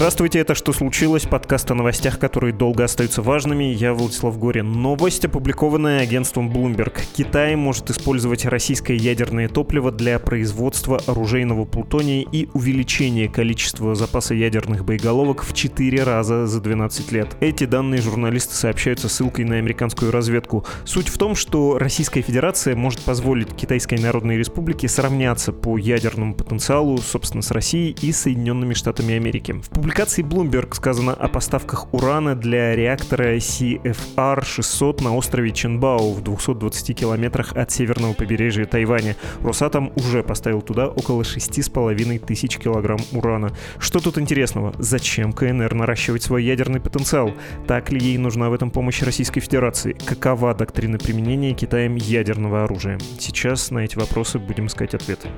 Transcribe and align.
Здравствуйте, 0.00 0.38
это 0.38 0.54
«Что 0.54 0.72
случилось?» 0.72 1.26
Подкаст 1.26 1.70
о 1.70 1.74
новостях, 1.74 2.18
которые 2.18 2.54
долго 2.54 2.84
остаются 2.84 3.20
важными. 3.20 3.64
Я 3.64 3.92
Владислав 3.92 4.38
Горин. 4.38 4.80
Новость, 4.80 5.26
опубликованная 5.26 6.00
агентством 6.00 6.50
Bloomberg. 6.50 7.02
Китай 7.14 7.54
может 7.54 7.90
использовать 7.90 8.46
российское 8.46 8.96
ядерное 8.96 9.46
топливо 9.50 9.92
для 9.92 10.18
производства 10.18 11.02
оружейного 11.06 11.66
плутония 11.66 12.24
и 12.32 12.48
увеличения 12.54 13.28
количества 13.28 13.94
запаса 13.94 14.32
ядерных 14.32 14.86
боеголовок 14.86 15.44
в 15.44 15.52
4 15.52 16.02
раза 16.02 16.46
за 16.46 16.62
12 16.62 17.12
лет. 17.12 17.36
Эти 17.40 17.64
данные 17.64 18.00
журналисты 18.00 18.54
сообщают 18.54 19.00
со 19.00 19.10
ссылкой 19.10 19.44
на 19.44 19.56
американскую 19.56 20.10
разведку. 20.10 20.64
Суть 20.86 21.10
в 21.10 21.18
том, 21.18 21.34
что 21.34 21.76
Российская 21.76 22.22
Федерация 22.22 22.74
может 22.74 23.02
позволить 23.02 23.54
Китайской 23.54 23.98
Народной 23.98 24.38
Республике 24.38 24.88
сравняться 24.88 25.52
по 25.52 25.76
ядерному 25.76 26.34
потенциалу, 26.34 26.96
собственно, 26.96 27.42
с 27.42 27.50
Россией 27.50 27.94
и 28.00 28.12
Соединенными 28.12 28.72
Штатами 28.72 29.14
Америки. 29.14 29.60
В 29.60 29.89
публикации 29.90 30.22
Bloomberg 30.22 30.72
сказано 30.76 31.14
о 31.14 31.26
поставках 31.26 31.92
урана 31.92 32.36
для 32.36 32.76
реактора 32.76 33.38
CFR-600 33.38 35.02
на 35.02 35.16
острове 35.16 35.50
Ченбао 35.50 36.12
в 36.12 36.22
220 36.22 36.96
километрах 36.96 37.56
от 37.56 37.72
северного 37.72 38.12
побережья 38.12 38.66
Тайваня. 38.66 39.16
Росатом 39.42 39.92
уже 39.96 40.22
поставил 40.22 40.62
туда 40.62 40.86
около 40.86 41.22
6,5 41.22 42.24
тысяч 42.24 42.58
килограмм 42.58 43.00
урана. 43.10 43.50
Что 43.80 43.98
тут 43.98 44.16
интересного? 44.18 44.72
Зачем 44.78 45.32
КНР 45.32 45.74
наращивать 45.74 46.22
свой 46.22 46.44
ядерный 46.44 46.78
потенциал? 46.78 47.32
Так 47.66 47.90
ли 47.90 47.98
ей 47.98 48.16
нужна 48.16 48.48
в 48.48 48.54
этом 48.54 48.70
помощь 48.70 49.02
Российской 49.02 49.40
Федерации? 49.40 49.96
Какова 50.06 50.54
доктрина 50.54 50.98
применения 50.98 51.52
Китаем 51.52 51.96
ядерного 51.96 52.62
оружия? 52.62 52.96
Сейчас 53.18 53.72
на 53.72 53.80
эти 53.80 53.98
вопросы 53.98 54.38
будем 54.38 54.68
искать 54.68 54.94
ответы. 54.94 55.30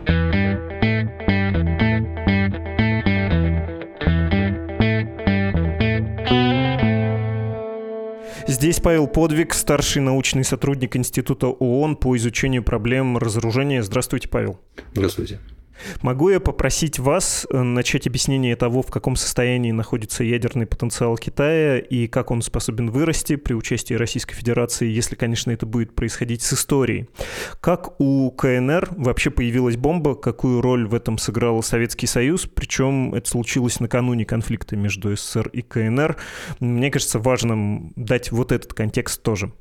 Здесь 8.62 8.78
Павел 8.78 9.08
Подвиг, 9.08 9.54
старший 9.54 10.02
научный 10.02 10.44
сотрудник 10.44 10.94
Института 10.94 11.48
ООН 11.48 11.96
по 11.96 12.16
изучению 12.16 12.62
проблем 12.62 13.18
разоружения. 13.18 13.82
Здравствуйте, 13.82 14.28
Павел. 14.28 14.60
Здравствуйте. 14.92 15.40
Могу 16.02 16.30
я 16.30 16.40
попросить 16.40 16.98
вас 16.98 17.46
э, 17.50 17.62
начать 17.62 18.06
объяснение 18.06 18.56
того, 18.56 18.82
в 18.82 18.90
каком 18.90 19.16
состоянии 19.16 19.72
находится 19.72 20.24
ядерный 20.24 20.66
потенциал 20.66 21.16
Китая 21.16 21.78
и 21.78 22.06
как 22.08 22.30
он 22.30 22.42
способен 22.42 22.90
вырасти 22.90 23.36
при 23.36 23.54
участии 23.54 23.94
Российской 23.94 24.34
Федерации, 24.34 24.88
если, 24.88 25.14
конечно, 25.14 25.50
это 25.50 25.66
будет 25.66 25.94
происходить 25.94 26.42
с 26.42 26.52
историей. 26.52 27.08
Как 27.60 28.00
у 28.00 28.30
КНР 28.30 28.90
вообще 28.96 29.30
появилась 29.30 29.76
бомба, 29.76 30.14
какую 30.14 30.60
роль 30.60 30.86
в 30.86 30.94
этом 30.94 31.18
сыграл 31.18 31.62
Советский 31.62 32.06
Союз, 32.06 32.46
причем 32.52 33.14
это 33.14 33.28
случилось 33.28 33.80
накануне 33.80 34.24
конфликта 34.24 34.76
между 34.76 35.16
СССР 35.16 35.48
и 35.48 35.62
КНР. 35.62 36.16
Мне 36.60 36.90
кажется 36.90 37.18
важным 37.18 37.92
дать 37.96 38.32
вот 38.32 38.52
этот 38.52 38.74
контекст 38.74 39.22
тоже. 39.22 39.52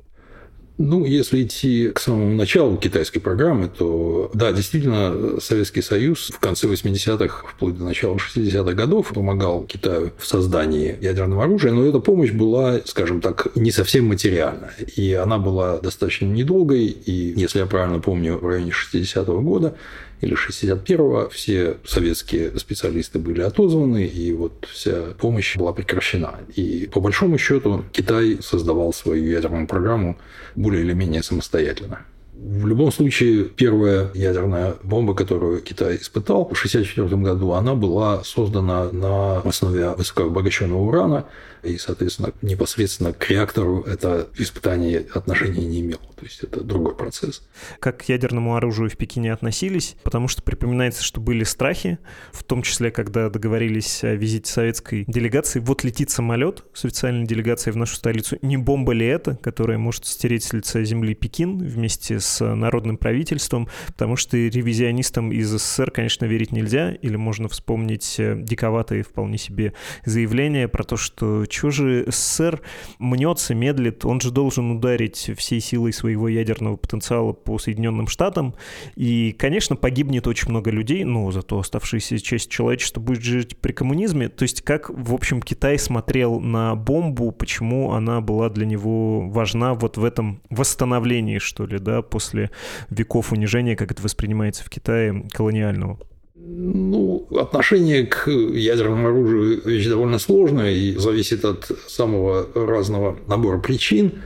Ну, 0.83 1.05
если 1.05 1.43
идти 1.43 1.89
к 1.89 1.99
самому 1.99 2.35
началу 2.35 2.75
китайской 2.75 3.19
программы, 3.19 3.69
то 3.69 4.31
да, 4.33 4.51
действительно, 4.51 5.39
Советский 5.39 5.83
Союз 5.83 6.31
в 6.33 6.39
конце 6.39 6.67
80-х, 6.67 7.45
вплоть 7.47 7.77
до 7.77 7.83
начала 7.83 8.15
60-х 8.15 8.73
годов 8.73 9.13
помогал 9.13 9.63
Китаю 9.63 10.11
в 10.17 10.25
создании 10.25 10.97
ядерного 10.99 11.43
оружия, 11.43 11.71
но 11.71 11.85
эта 11.85 11.99
помощь 11.99 12.31
была, 12.31 12.79
скажем 12.85 13.21
так, 13.21 13.49
не 13.55 13.71
совсем 13.71 14.07
материальная. 14.07 14.73
И 14.95 15.13
она 15.13 15.37
была 15.37 15.77
достаточно 15.77 16.25
недолгой, 16.25 16.85
и, 16.85 17.33
если 17.39 17.59
я 17.59 17.67
правильно 17.67 17.99
помню, 17.99 18.37
в 18.37 18.47
районе 18.47 18.71
60-го 18.71 19.39
года 19.41 19.75
или 20.21 20.35
61-го 20.35 21.29
все 21.29 21.77
советские 21.83 22.57
специалисты 22.57 23.19
были 23.19 23.41
отозваны, 23.41 24.05
и 24.05 24.31
вот 24.33 24.67
вся 24.71 25.13
помощь 25.19 25.57
была 25.57 25.73
прекращена. 25.73 26.39
И 26.55 26.87
по 26.91 27.01
большому 27.01 27.37
счету 27.37 27.83
Китай 27.91 28.37
создавал 28.41 28.93
свою 28.93 29.31
ядерную 29.31 29.67
программу 29.67 30.17
более 30.55 30.83
или 30.83 30.93
менее 30.93 31.23
самостоятельно. 31.23 32.05
В 32.33 32.65
любом 32.65 32.91
случае, 32.91 33.45
первая 33.45 34.09
ядерная 34.13 34.75
бомба, 34.83 35.13
которую 35.13 35.61
Китай 35.61 35.97
испытал 35.97 36.45
в 36.45 36.53
1964 36.53 37.21
году, 37.21 37.51
она 37.51 37.75
была 37.75 38.23
создана 38.23 38.89
на 38.91 39.39
основе 39.39 39.89
высокообогащенного 39.89 40.79
урана, 40.79 41.25
и, 41.63 41.77
соответственно, 41.77 42.31
непосредственно 42.41 43.13
к 43.13 43.29
реактору 43.29 43.81
это 43.81 44.27
испытание 44.37 45.05
отношения 45.13 45.65
не 45.65 45.81
имело. 45.81 46.01
То 46.15 46.25
есть 46.25 46.43
это 46.43 46.63
другой 46.63 46.95
процесс. 46.95 47.43
Как 47.79 47.99
к 47.99 48.03
ядерному 48.03 48.55
оружию 48.55 48.89
в 48.89 48.97
Пекине 48.97 49.33
относились? 49.33 49.95
Потому 50.03 50.27
что 50.27 50.41
припоминается, 50.41 51.03
что 51.03 51.19
были 51.19 51.43
страхи, 51.43 51.99
в 52.31 52.43
том 52.43 52.61
числе, 52.61 52.91
когда 52.91 53.29
договорились 53.29 54.03
о 54.03 54.13
визите 54.15 54.51
советской 54.51 55.03
делегации. 55.07 55.59
Вот 55.59 55.83
летит 55.83 56.09
самолет 56.09 56.63
с 56.73 56.85
официальной 56.85 57.25
делегацией 57.27 57.73
в 57.73 57.77
нашу 57.77 57.95
столицу. 57.95 58.37
Не 58.41 58.57
бомба 58.57 58.93
ли 58.93 59.05
это, 59.05 59.35
которая 59.35 59.77
может 59.77 60.05
стереть 60.05 60.43
с 60.43 60.53
лица 60.53 60.83
земли 60.83 61.13
Пекин 61.13 61.57
вместе 61.57 62.19
с 62.21 62.55
народным 62.55 62.97
правительством? 62.97 63.67
Потому 63.87 64.15
что 64.15 64.37
ревизионистам 64.37 65.31
из 65.31 65.49
СССР, 65.49 65.91
конечно, 65.91 66.25
верить 66.25 66.51
нельзя. 66.51 66.93
Или 66.93 67.15
можно 67.15 67.47
вспомнить 67.49 68.15
э, 68.19 68.37
диковатые 68.39 69.03
вполне 69.03 69.37
себе 69.37 69.73
заявления 70.05 70.67
про 70.67 70.83
то, 70.83 70.97
что 70.97 71.45
чего 71.45 71.71
же 71.71 72.05
СССР 72.07 72.61
мнется, 72.99 73.55
медлит? 73.55 74.05
Он 74.05 74.21
же 74.21 74.31
должен 74.31 74.71
ударить 74.71 75.31
всей 75.37 75.59
силой 75.59 75.93
своего 75.93 76.27
ядерного 76.27 76.77
потенциала 76.77 77.33
по 77.33 77.57
Соединенным 77.57 78.07
Штатам. 78.07 78.55
И, 78.95 79.35
конечно, 79.37 79.75
погибнет 79.75 80.27
очень 80.27 80.49
много 80.49 80.71
людей, 80.71 81.03
но 81.03 81.31
зато 81.31 81.59
оставшаяся 81.59 82.19
часть 82.19 82.49
человечества 82.49 83.01
будет 83.01 83.23
жить 83.23 83.57
при 83.57 83.71
коммунизме. 83.71 84.29
То 84.29 84.43
есть 84.43 84.61
как, 84.61 84.89
в 84.89 85.13
общем, 85.13 85.41
Китай 85.41 85.77
смотрел 85.77 86.39
на 86.39 86.75
бомбу, 86.75 87.31
почему 87.31 87.93
она 87.93 88.21
была 88.21 88.49
для 88.49 88.65
него 88.65 89.29
важна 89.29 89.73
вот 89.73 89.97
в 89.97 90.03
этом 90.03 90.41
восстановлении, 90.49 91.39
что 91.39 91.65
ли, 91.65 91.79
да, 91.79 92.01
после 92.11 92.51
веков 92.91 93.31
унижения, 93.31 93.75
как 93.75 93.91
это 93.91 94.03
воспринимается 94.03 94.63
в 94.63 94.69
Китае, 94.69 95.25
колониального? 95.31 95.99
Ну, 96.35 97.27
отношение 97.39 98.05
к 98.05 98.29
ядерному 98.29 99.07
оружию 99.07 99.61
вещь 99.63 99.87
довольно 99.87 100.19
сложная 100.19 100.71
и 100.71 100.95
зависит 100.97 101.45
от 101.45 101.71
самого 101.87 102.47
разного 102.53 103.17
набора 103.27 103.59
причин. 103.59 104.21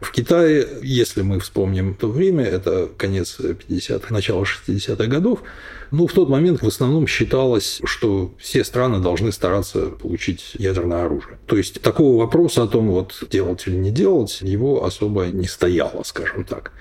В 0.00 0.12
Китае, 0.12 0.66
если 0.82 1.20
мы 1.20 1.40
вспомним 1.40 1.94
то 1.94 2.08
время, 2.08 2.44
это 2.44 2.88
конец 2.96 3.38
50-х, 3.38 4.12
начало 4.14 4.44
60-х 4.44 5.06
годов, 5.06 5.42
ну, 5.90 6.06
в 6.06 6.12
тот 6.12 6.28
момент 6.28 6.62
в 6.62 6.66
основном 6.66 7.06
считалось, 7.06 7.80
что 7.84 8.32
все 8.38 8.64
страны 8.64 9.00
должны 9.00 9.30
стараться 9.30 9.86
получить 9.86 10.52
ядерное 10.54 11.04
оружие. 11.04 11.38
То 11.46 11.56
есть 11.56 11.82
такого 11.82 12.18
вопроса 12.18 12.62
о 12.62 12.68
том, 12.68 12.90
вот 12.90 13.24
делать 13.30 13.66
или 13.66 13.76
не 13.76 13.90
делать, 13.90 14.38
его 14.40 14.84
особо 14.84 15.26
не 15.26 15.48
стояло, 15.48 16.02
скажем 16.04 16.44
так. 16.44 16.72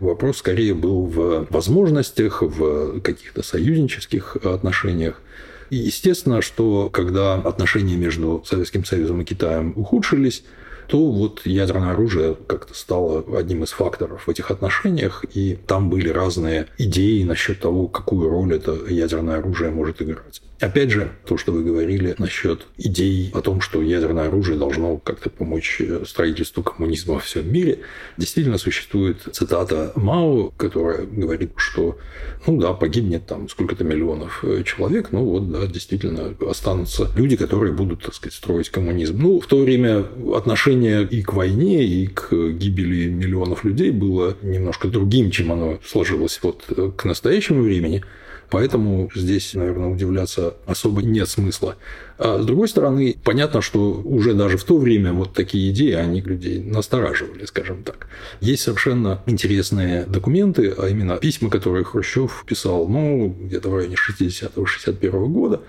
Вопрос 0.00 0.38
скорее 0.38 0.74
был 0.74 1.06
в 1.06 1.46
возможностях, 1.48 2.42
в 2.42 3.00
каких-то 3.00 3.42
союзнических 3.42 4.36
отношениях. 4.44 5.22
И 5.70 5.76
естественно, 5.76 6.42
что 6.42 6.90
когда 6.90 7.34
отношения 7.34 7.96
между 7.96 8.44
Советским 8.46 8.84
Союзом 8.84 9.22
и 9.22 9.24
Китаем 9.24 9.72
ухудшились, 9.76 10.44
то 10.86 11.10
вот 11.10 11.42
ядерное 11.44 11.92
оружие 11.92 12.36
как-то 12.46 12.74
стало 12.74 13.24
одним 13.38 13.64
из 13.64 13.70
факторов 13.70 14.26
в 14.26 14.30
этих 14.30 14.50
отношениях, 14.50 15.24
и 15.34 15.58
там 15.66 15.90
были 15.90 16.08
разные 16.08 16.66
идеи 16.78 17.22
насчет 17.24 17.60
того, 17.60 17.88
какую 17.88 18.28
роль 18.28 18.54
это 18.54 18.72
ядерное 18.88 19.38
оружие 19.38 19.70
может 19.70 20.02
играть. 20.02 20.42
Опять 20.58 20.90
же, 20.90 21.12
то, 21.26 21.36
что 21.36 21.52
вы 21.52 21.62
говорили 21.62 22.14
насчет 22.18 22.66
идей 22.78 23.30
о 23.34 23.42
том, 23.42 23.60
что 23.60 23.82
ядерное 23.82 24.28
оружие 24.28 24.58
должно 24.58 24.96
как-то 24.96 25.28
помочь 25.28 25.82
строительству 26.06 26.62
коммунизма 26.62 27.14
во 27.14 27.20
всем 27.20 27.52
мире, 27.52 27.80
действительно 28.16 28.56
существует 28.56 29.22
цитата 29.32 29.92
Мао, 29.96 30.50
которая 30.56 31.04
говорит, 31.04 31.52
что, 31.56 31.98
ну 32.46 32.58
да, 32.58 32.72
погибнет 32.72 33.26
там 33.26 33.50
сколько-то 33.50 33.84
миллионов 33.84 34.44
человек, 34.64 35.08
ну 35.12 35.24
вот, 35.24 35.50
да, 35.50 35.66
действительно 35.66 36.34
останутся 36.48 37.10
люди, 37.16 37.36
которые 37.36 37.74
будут, 37.74 38.04
так 38.04 38.14
сказать, 38.14 38.34
строить 38.34 38.70
коммунизм. 38.70 39.18
Ну, 39.18 39.40
в 39.40 39.46
то 39.46 39.58
время 39.58 40.06
отношение 40.34 41.06
и 41.06 41.22
к 41.22 41.34
войне, 41.34 41.84
и 41.84 42.06
к 42.06 42.32
гибели 42.32 43.08
миллионов 43.08 43.64
людей 43.64 43.90
было 43.90 44.36
немножко 44.40 44.88
другим, 44.88 45.30
чем 45.30 45.52
оно 45.52 45.78
сложилось 45.84 46.40
вот 46.42 46.64
к 46.96 47.04
настоящему 47.04 47.62
времени. 47.62 48.02
Поэтому 48.50 49.10
здесь, 49.14 49.54
наверное, 49.54 49.88
удивляться 49.88 50.54
особо 50.66 51.02
нет 51.02 51.28
смысла. 51.28 51.76
А 52.18 52.40
с 52.40 52.46
другой 52.46 52.68
стороны, 52.68 53.16
понятно, 53.24 53.60
что 53.60 53.92
уже 53.92 54.32
даже 54.34 54.56
в 54.56 54.64
то 54.64 54.78
время 54.78 55.12
вот 55.12 55.34
такие 55.34 55.70
идеи, 55.70 55.92
они 55.92 56.20
людей 56.20 56.62
настораживали, 56.62 57.44
скажем 57.44 57.82
так. 57.82 58.06
Есть 58.40 58.62
совершенно 58.62 59.22
интересные 59.26 60.06
документы, 60.06 60.74
а 60.78 60.88
именно 60.88 61.16
письма, 61.16 61.50
которые 61.50 61.84
Хрущев 61.84 62.44
писал, 62.46 62.88
ну, 62.88 63.36
где-то 63.38 63.68
в 63.68 63.76
районе 63.76 63.96
60-61 63.96 65.26
года. 65.26 65.60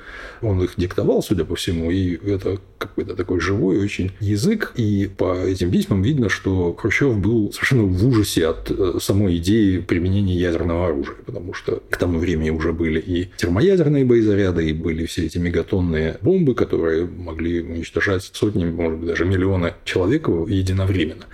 Он 0.41 0.63
их 0.63 0.74
диктовал, 0.77 1.21
судя 1.21 1.44
по 1.44 1.56
всему, 1.56 1.91
и 1.91 2.15
это 2.31 2.59
какой-то 2.77 3.15
такой 3.15 3.39
живой 3.39 3.79
очень 3.79 4.12
язык. 4.19 4.74
И 4.75 5.09
по 5.18 5.35
этим 5.35 5.71
письмам 5.71 6.01
видно, 6.01 6.29
что 6.29 6.74
Хрущев 6.74 7.18
был 7.18 7.51
совершенно 7.51 7.83
в 7.83 8.07
ужасе 8.07 8.47
от 8.47 8.71
э, 8.71 9.00
самой 9.01 9.38
идеи 9.38 9.79
применения 9.79 10.35
ядерного 10.35 10.88
оружия, 10.88 11.15
потому 11.25 11.53
что 11.53 11.81
к 11.89 11.97
тому 11.97 12.19
времени 12.19 12.51
уже 12.51 12.67
уже 12.68 12.74
были 12.74 13.00
и 13.00 13.30
термоядерные 13.38 14.06
боезаряды, 14.06 14.69
и 14.69 14.74
были 14.74 15.06
все 15.06 15.25
эти 15.25 15.38
мегатонные 15.38 16.18
бомбы, 16.22 16.54
которые 16.54 17.06
могли 17.06 17.62
уничтожать 17.62 18.30
сотни, 18.34 18.66
может 18.66 19.00
быть, 19.00 19.10
даже 19.10 19.25
миллионы 19.25 19.74
человек 19.86 20.28
единовременно. 20.28 21.25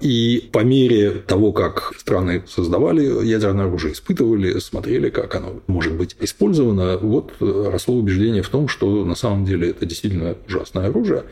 И 0.00 0.48
по 0.52 0.60
мере 0.60 1.10
того, 1.10 1.52
как 1.52 1.92
страны 1.98 2.44
создавали 2.46 3.24
ядерное 3.26 3.66
оружие, 3.66 3.94
испытывали, 3.94 4.58
смотрели, 4.60 5.10
как 5.10 5.34
оно 5.34 5.60
может 5.66 5.94
быть 5.94 6.16
использовано, 6.20 6.98
вот 6.98 7.32
росло 7.40 7.96
убеждение 7.96 8.42
в 8.42 8.48
том, 8.48 8.68
что 8.68 9.04
на 9.04 9.16
самом 9.16 9.44
деле 9.44 9.70
это 9.70 9.86
действительно 9.86 10.36
ужасное 10.46 10.88
оружие. 10.88 11.24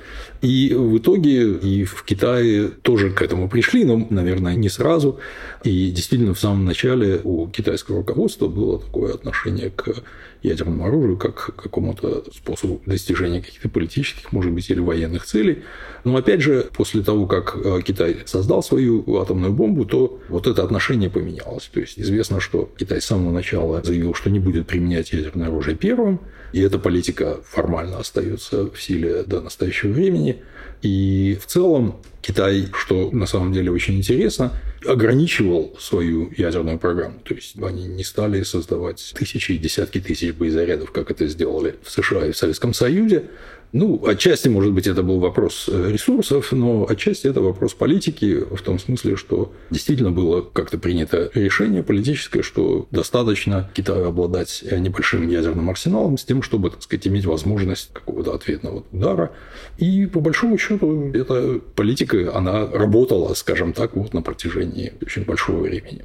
И 0.42 0.74
в 0.74 0.98
итоге 0.98 1.52
и 1.52 1.84
в 1.84 2.02
Китае 2.04 2.68
тоже 2.68 3.10
к 3.10 3.22
этому 3.22 3.48
пришли, 3.48 3.84
но, 3.84 4.04
наверное, 4.10 4.56
не 4.56 4.68
сразу. 4.68 5.20
И 5.62 5.90
действительно 5.90 6.34
в 6.34 6.40
самом 6.40 6.64
начале 6.64 7.20
у 7.22 7.46
китайского 7.48 7.98
руководства 7.98 8.48
было 8.48 8.80
такое 8.80 9.14
отношение 9.14 9.70
к 9.70 10.02
ядерному 10.46 10.86
оружию 10.86 11.16
как 11.16 11.34
к 11.34 11.62
какому-то 11.62 12.24
способу 12.32 12.80
достижения 12.86 13.42
каких-то 13.42 13.68
политических, 13.68 14.32
может 14.32 14.52
быть, 14.52 14.70
или 14.70 14.80
военных 14.80 15.24
целей. 15.24 15.64
Но 16.04 16.16
опять 16.16 16.40
же, 16.40 16.68
после 16.72 17.02
того, 17.02 17.26
как 17.26 17.56
э, 17.56 17.80
Китай 17.84 18.18
создал 18.26 18.62
свою 18.62 19.20
атомную 19.20 19.52
бомбу, 19.52 19.84
то 19.84 20.20
вот 20.28 20.46
это 20.46 20.62
отношение 20.62 21.10
поменялось. 21.10 21.68
То 21.72 21.80
есть 21.80 21.98
известно, 21.98 22.40
что 22.40 22.70
Китай 22.76 23.00
с 23.00 23.06
самого 23.06 23.32
начала 23.32 23.82
заявил, 23.82 24.14
что 24.14 24.30
не 24.30 24.38
будет 24.38 24.66
применять 24.66 25.12
ядерное 25.12 25.48
оружие 25.48 25.76
первым, 25.76 26.20
и 26.52 26.60
эта 26.60 26.78
политика 26.78 27.38
формально 27.44 27.98
остается 27.98 28.70
в 28.70 28.80
силе 28.80 29.24
до 29.24 29.40
настоящего 29.40 29.90
времени. 29.90 30.42
И 30.82 31.38
в 31.40 31.46
целом 31.46 31.96
Китай, 32.22 32.68
что 32.72 33.10
на 33.10 33.26
самом 33.26 33.52
деле 33.52 33.70
очень 33.70 33.96
интересно, 33.96 34.52
ограничивал 34.84 35.76
свою 35.78 36.32
ядерную 36.36 36.78
программу. 36.78 37.20
То 37.20 37.34
есть 37.34 37.56
они 37.62 37.86
не 37.86 38.04
стали 38.04 38.42
создавать 38.42 39.14
тысячи 39.16 39.52
и 39.52 39.58
десятки 39.58 40.00
тысяч 40.00 40.32
боезарядов, 40.34 40.92
как 40.92 41.10
это 41.10 41.26
сделали 41.26 41.76
в 41.82 41.90
США 41.90 42.26
и 42.26 42.32
в 42.32 42.36
Советском 42.36 42.74
Союзе. 42.74 43.24
Ну, 43.72 44.06
отчасти, 44.06 44.48
может 44.48 44.72
быть, 44.72 44.86
это 44.86 45.02
был 45.02 45.18
вопрос 45.18 45.68
э, 45.70 45.90
ресурсов, 45.92 46.52
но 46.52 46.86
отчасти 46.88 47.26
это 47.26 47.40
вопрос 47.40 47.74
политики, 47.74 48.40
в 48.50 48.62
том 48.62 48.78
смысле, 48.78 49.16
что 49.16 49.52
действительно 49.70 50.10
было 50.10 50.40
как-то 50.40 50.78
принято 50.78 51.30
решение 51.34 51.82
политическое, 51.82 52.42
что 52.42 52.86
достаточно 52.90 53.70
Китаю 53.74 54.06
обладать 54.06 54.64
небольшим 54.70 55.28
ядерным 55.28 55.68
арсеналом 55.70 56.16
с 56.16 56.24
тем, 56.24 56.42
чтобы, 56.42 56.70
так 56.70 56.82
сказать, 56.82 57.06
иметь 57.06 57.26
возможность 57.26 57.90
какого-то 57.92 58.34
ответного 58.34 58.84
удара. 58.92 59.32
И, 59.78 60.06
по 60.06 60.20
большому 60.20 60.58
счету, 60.58 61.10
эта 61.12 61.60
политика, 61.74 62.34
она 62.34 62.66
работала, 62.66 63.34
скажем 63.34 63.72
так, 63.72 63.96
вот 63.96 64.14
на 64.14 64.22
протяжении 64.22 64.92
очень 65.02 65.24
большого 65.24 65.62
времени. 65.62 66.02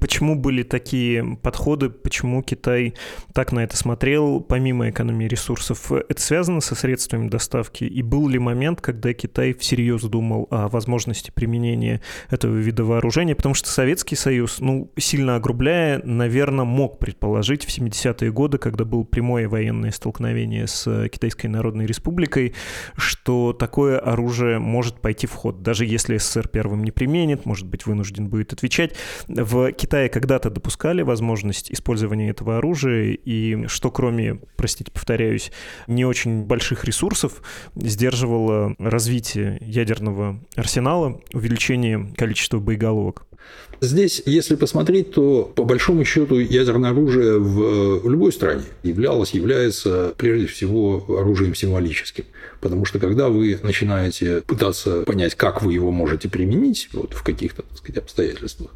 Почему 0.00 0.36
были 0.36 0.62
такие 0.62 1.36
подходы, 1.42 1.90
почему 1.90 2.42
Китай 2.42 2.94
так 3.32 3.52
на 3.52 3.60
это 3.60 3.76
смотрел, 3.76 4.40
помимо 4.40 4.90
экономии 4.90 5.26
ресурсов? 5.26 5.92
Это 5.92 6.20
связано 6.20 6.60
со 6.60 6.74
средствами 6.74 7.28
доставки? 7.28 7.84
И 7.84 8.02
был 8.02 8.28
ли 8.28 8.38
момент, 8.38 8.80
когда 8.80 9.12
Китай 9.12 9.52
всерьез 9.54 10.02
думал 10.02 10.46
о 10.50 10.68
возможности 10.68 11.30
применения 11.30 12.00
этого 12.30 12.56
вида 12.56 12.84
вооружения? 12.84 13.34
Потому 13.34 13.54
что 13.54 13.68
Советский 13.68 14.16
Союз, 14.16 14.60
ну, 14.60 14.90
сильно 14.96 15.36
огрубляя, 15.36 16.00
наверное, 16.04 16.64
мог 16.64 16.98
предположить 16.98 17.64
в 17.64 17.68
70-е 17.68 18.32
годы, 18.32 18.58
когда 18.58 18.84
было 18.84 19.04
прямое 19.04 19.48
военное 19.48 19.90
столкновение 19.90 20.66
с 20.66 21.08
Китайской 21.08 21.46
Народной 21.46 21.86
Республикой, 21.86 22.54
что 22.96 23.52
такое 23.52 23.98
оружие 23.98 24.58
может 24.58 25.00
пойти 25.00 25.26
в 25.26 25.32
ход. 25.32 25.62
Даже 25.62 25.84
если 25.86 26.16
СССР 26.16 26.48
первым 26.48 26.84
не 26.84 26.90
применит, 26.90 27.46
может 27.46 27.66
быть, 27.66 27.86
вынужден 27.86 28.28
будет 28.28 28.52
отвечать. 28.52 28.94
В 29.28 29.53
Китае 29.76 30.08
когда-то 30.08 30.50
допускали 30.50 31.02
возможность 31.02 31.70
использования 31.70 32.30
этого 32.30 32.58
оружия, 32.58 33.12
и 33.12 33.66
что 33.66 33.90
кроме, 33.90 34.40
простите, 34.56 34.90
повторяюсь, 34.90 35.52
не 35.86 36.04
очень 36.04 36.42
больших 36.44 36.84
ресурсов, 36.84 37.42
сдерживало 37.74 38.74
развитие 38.78 39.58
ядерного 39.60 40.40
арсенала, 40.56 41.20
увеличение 41.32 42.12
количества 42.16 42.58
боеголовок. 42.58 43.26
Здесь, 43.80 44.22
если 44.24 44.54
посмотреть, 44.56 45.12
то 45.12 45.52
по 45.54 45.64
большому 45.64 46.04
счету 46.04 46.38
ядерное 46.38 46.90
оружие 46.90 47.38
в 47.38 48.08
любой 48.08 48.32
стране 48.32 48.64
являлось, 48.82 49.32
является 49.32 50.14
прежде 50.16 50.46
всего 50.46 51.04
оружием 51.18 51.54
символическим. 51.54 52.24
Потому 52.60 52.84
что 52.84 52.98
когда 52.98 53.28
вы 53.28 53.58
начинаете 53.62 54.42
пытаться 54.46 55.02
понять, 55.02 55.34
как 55.34 55.62
вы 55.62 55.74
его 55.74 55.90
можете 55.90 56.28
применить 56.28 56.88
вот, 56.92 57.12
в 57.12 57.22
каких-то 57.22 57.62
так 57.62 57.78
сказать, 57.78 57.98
обстоятельствах, 57.98 58.70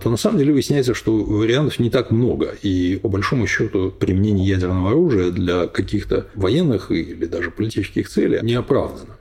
то 0.00 0.10
на 0.10 0.16
самом 0.16 0.38
деле 0.38 0.52
выясняется, 0.52 0.94
что 0.94 1.16
вариантов 1.16 1.78
не 1.78 1.90
так 1.90 2.10
много. 2.10 2.54
И 2.62 3.00
по 3.02 3.08
большому 3.08 3.46
счету 3.46 3.90
применение 3.90 4.46
ядерного 4.46 4.90
оружия 4.90 5.30
для 5.30 5.66
каких-то 5.66 6.26
военных 6.34 6.90
или 6.90 7.26
даже 7.26 7.50
политических 7.50 8.08
целей 8.08 8.38
не 8.42 8.54
оправдано. 8.54 9.16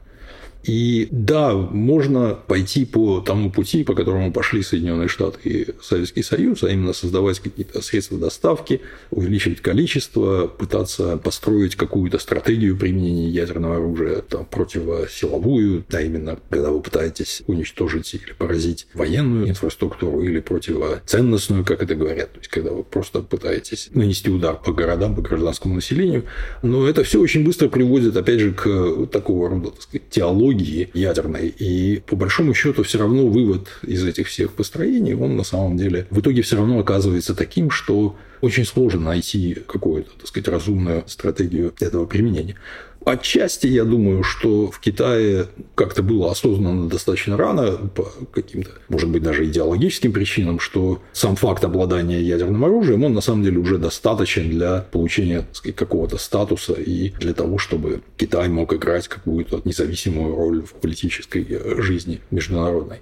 И 0.63 1.07
да, 1.11 1.53
можно 1.53 2.35
пойти 2.47 2.85
по 2.85 3.19
тому 3.21 3.51
пути, 3.51 3.83
по 3.83 3.95
которому 3.95 4.31
пошли 4.31 4.61
Соединенные 4.61 5.07
Штаты 5.07 5.39
и 5.43 5.67
Советский 5.81 6.23
Союз, 6.23 6.63
а 6.63 6.69
именно 6.69 6.93
создавать 6.93 7.39
какие-то 7.39 7.81
средства 7.81 8.17
доставки, 8.17 8.81
увеличивать 9.09 9.61
количество, 9.61 10.47
пытаться 10.47 11.17
построить 11.17 11.75
какую-то 11.75 12.19
стратегию 12.19 12.77
применения 12.77 13.29
ядерного 13.29 13.77
оружия, 13.77 14.21
там, 14.21 14.45
противосиловую, 14.45 15.83
да, 15.89 16.01
именно 16.01 16.37
когда 16.49 16.69
вы 16.69 16.81
пытаетесь 16.81 17.43
уничтожить 17.47 18.13
или 18.13 18.33
поразить 18.33 18.87
военную 18.93 19.49
инфраструктуру 19.49 20.21
или 20.21 20.39
противоценностную, 20.39 21.65
как 21.65 21.81
это 21.81 21.95
говорят, 21.95 22.33
то 22.33 22.39
есть 22.39 22.49
когда 22.49 22.71
вы 22.71 22.83
просто 22.83 23.21
пытаетесь 23.21 23.89
нанести 23.93 24.29
удар 24.29 24.55
по 24.55 24.73
городам, 24.73 25.15
по 25.15 25.21
гражданскому 25.21 25.75
населению. 25.75 26.25
Но 26.61 26.87
это 26.87 27.03
все 27.03 27.19
очень 27.19 27.43
быстро 27.43 27.67
приводит, 27.67 28.15
опять 28.15 28.39
же, 28.39 28.53
к 28.53 29.07
такого 29.07 29.49
рода 29.49 29.71
так 29.71 29.81
сказать, 29.81 30.09
теологии 30.09 30.50
технологии 30.51 30.89
ядерной. 30.93 31.47
И 31.47 32.01
по 32.05 32.15
большому 32.15 32.53
счету 32.53 32.83
все 32.83 32.99
равно 32.99 33.27
вывод 33.27 33.67
из 33.83 34.03
этих 34.05 34.27
всех 34.27 34.53
построений, 34.53 35.13
он 35.13 35.35
на 35.35 35.43
самом 35.43 35.77
деле 35.77 36.07
в 36.09 36.19
итоге 36.19 36.41
все 36.41 36.57
равно 36.57 36.79
оказывается 36.79 37.35
таким, 37.35 37.69
что 37.69 38.15
очень 38.41 38.65
сложно 38.65 39.01
найти 39.01 39.57
какую-то, 39.67 40.09
так 40.17 40.27
сказать, 40.27 40.47
разумную 40.47 41.03
стратегию 41.07 41.73
этого 41.79 42.05
применения. 42.05 42.55
Отчасти 43.03 43.65
я 43.65 43.83
думаю, 43.83 44.23
что 44.23 44.69
в 44.69 44.79
Китае 44.79 45.47
как-то 45.73 46.03
было 46.03 46.31
осознанно 46.31 46.87
достаточно 46.87 47.35
рано 47.35 47.71
по 47.95 48.11
каким-то, 48.31 48.69
может 48.89 49.09
быть, 49.09 49.23
даже 49.23 49.45
идеологическим 49.47 50.13
причинам, 50.13 50.59
что 50.59 51.01
сам 51.11 51.35
факт 51.35 51.63
обладания 51.63 52.21
ядерным 52.21 52.63
оружием, 52.63 53.03
он 53.03 53.13
на 53.13 53.21
самом 53.21 53.43
деле 53.43 53.57
уже 53.57 53.79
достаточен 53.79 54.49
для 54.49 54.85
получения 54.91 55.45
какого-то 55.75 56.17
статуса 56.17 56.73
и 56.73 57.09
для 57.09 57.33
того, 57.33 57.57
чтобы 57.57 58.01
Китай 58.17 58.49
мог 58.49 58.71
играть 58.73 59.07
какую-то 59.07 59.61
независимую 59.65 60.35
роль 60.35 60.61
в 60.61 60.73
политической 60.73 61.47
жизни 61.81 62.21
международной. 62.29 62.99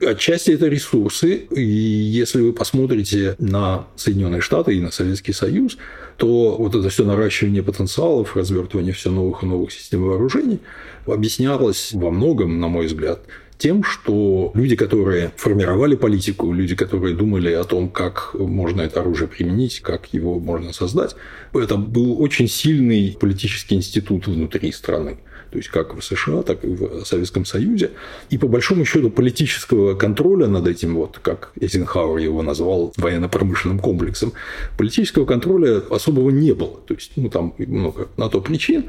Отчасти 0.00 0.52
это 0.52 0.66
ресурсы, 0.66 1.34
и 1.50 1.60
если 1.62 2.40
вы 2.40 2.54
посмотрите 2.54 3.36
на 3.38 3.86
Соединенные 3.96 4.40
Штаты 4.40 4.74
и 4.74 4.80
на 4.80 4.90
Советский 4.90 5.34
Союз, 5.34 5.76
то 6.16 6.56
вот 6.56 6.74
это 6.74 6.88
все 6.88 7.04
наращивание 7.04 7.62
потенциалов, 7.62 8.34
развертывание 8.34 8.94
все 8.94 9.10
новых 9.10 9.42
и 9.42 9.46
новых 9.46 9.72
систем 9.72 10.02
вооружений 10.04 10.60
объяснялось 11.06 11.90
во 11.92 12.10
многом, 12.10 12.60
на 12.60 12.68
мой 12.68 12.86
взгляд, 12.86 13.20
тем, 13.58 13.84
что 13.84 14.52
люди, 14.54 14.74
которые 14.74 15.32
формировали 15.36 15.96
политику, 15.96 16.50
люди, 16.50 16.74
которые 16.74 17.14
думали 17.14 17.52
о 17.52 17.64
том, 17.64 17.90
как 17.90 18.30
можно 18.32 18.80
это 18.80 19.00
оружие 19.00 19.28
применить, 19.28 19.80
как 19.80 20.14
его 20.14 20.40
можно 20.40 20.72
создать, 20.72 21.14
это 21.52 21.76
был 21.76 22.22
очень 22.22 22.48
сильный 22.48 23.18
политический 23.20 23.74
институт 23.74 24.26
внутри 24.26 24.72
страны 24.72 25.18
то 25.50 25.58
есть 25.58 25.68
как 25.68 25.96
в 25.96 26.02
США, 26.02 26.42
так 26.42 26.64
и 26.64 26.68
в 26.68 27.04
Советском 27.04 27.44
Союзе. 27.44 27.90
И 28.30 28.38
по 28.38 28.48
большому 28.48 28.84
счету 28.84 29.10
политического 29.10 29.94
контроля 29.94 30.46
над 30.46 30.66
этим, 30.66 30.94
вот 30.94 31.18
как 31.20 31.52
Эйзенхауэр 31.60 32.18
его 32.18 32.42
назвал 32.42 32.92
военно-промышленным 32.96 33.80
комплексом, 33.80 34.32
политического 34.78 35.26
контроля 35.26 35.78
особого 35.90 36.30
не 36.30 36.52
было. 36.52 36.80
То 36.86 36.94
есть, 36.94 37.12
ну, 37.16 37.28
там 37.28 37.54
много 37.58 38.08
на 38.16 38.28
то 38.28 38.40
причин, 38.40 38.84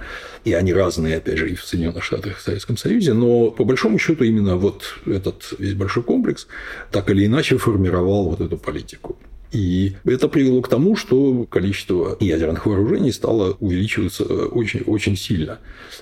и 0.45 0.53
они 0.53 0.73
разные, 0.73 1.17
опять 1.17 1.37
же, 1.37 1.49
и 1.49 1.55
в 1.55 1.63
Соединенных 1.63 2.03
Штатах, 2.03 2.33
и 2.33 2.35
в 2.35 2.41
Советском 2.41 2.77
Союзе, 2.77 3.13
но 3.13 3.51
по 3.51 3.63
большому 3.63 3.97
счету 3.97 4.23
именно 4.23 4.55
вот 4.55 4.83
этот 5.05 5.53
весь 5.57 5.73
большой 5.73 6.03
комплекс 6.03 6.47
так 6.91 7.09
или 7.09 7.25
иначе 7.25 7.57
формировал 7.57 8.29
вот 8.29 8.41
эту 8.41 8.57
политику. 8.57 9.17
И 9.51 9.95
это 10.05 10.27
привело 10.27 10.61
к 10.61 10.69
тому, 10.69 10.95
что 10.95 11.45
количество 11.49 12.15
ядерных 12.19 12.65
вооружений 12.65 13.11
стало 13.11 13.57
увеличиваться 13.59 14.23
очень, 14.23 14.81
очень 14.81 15.17
сильно. 15.17 15.59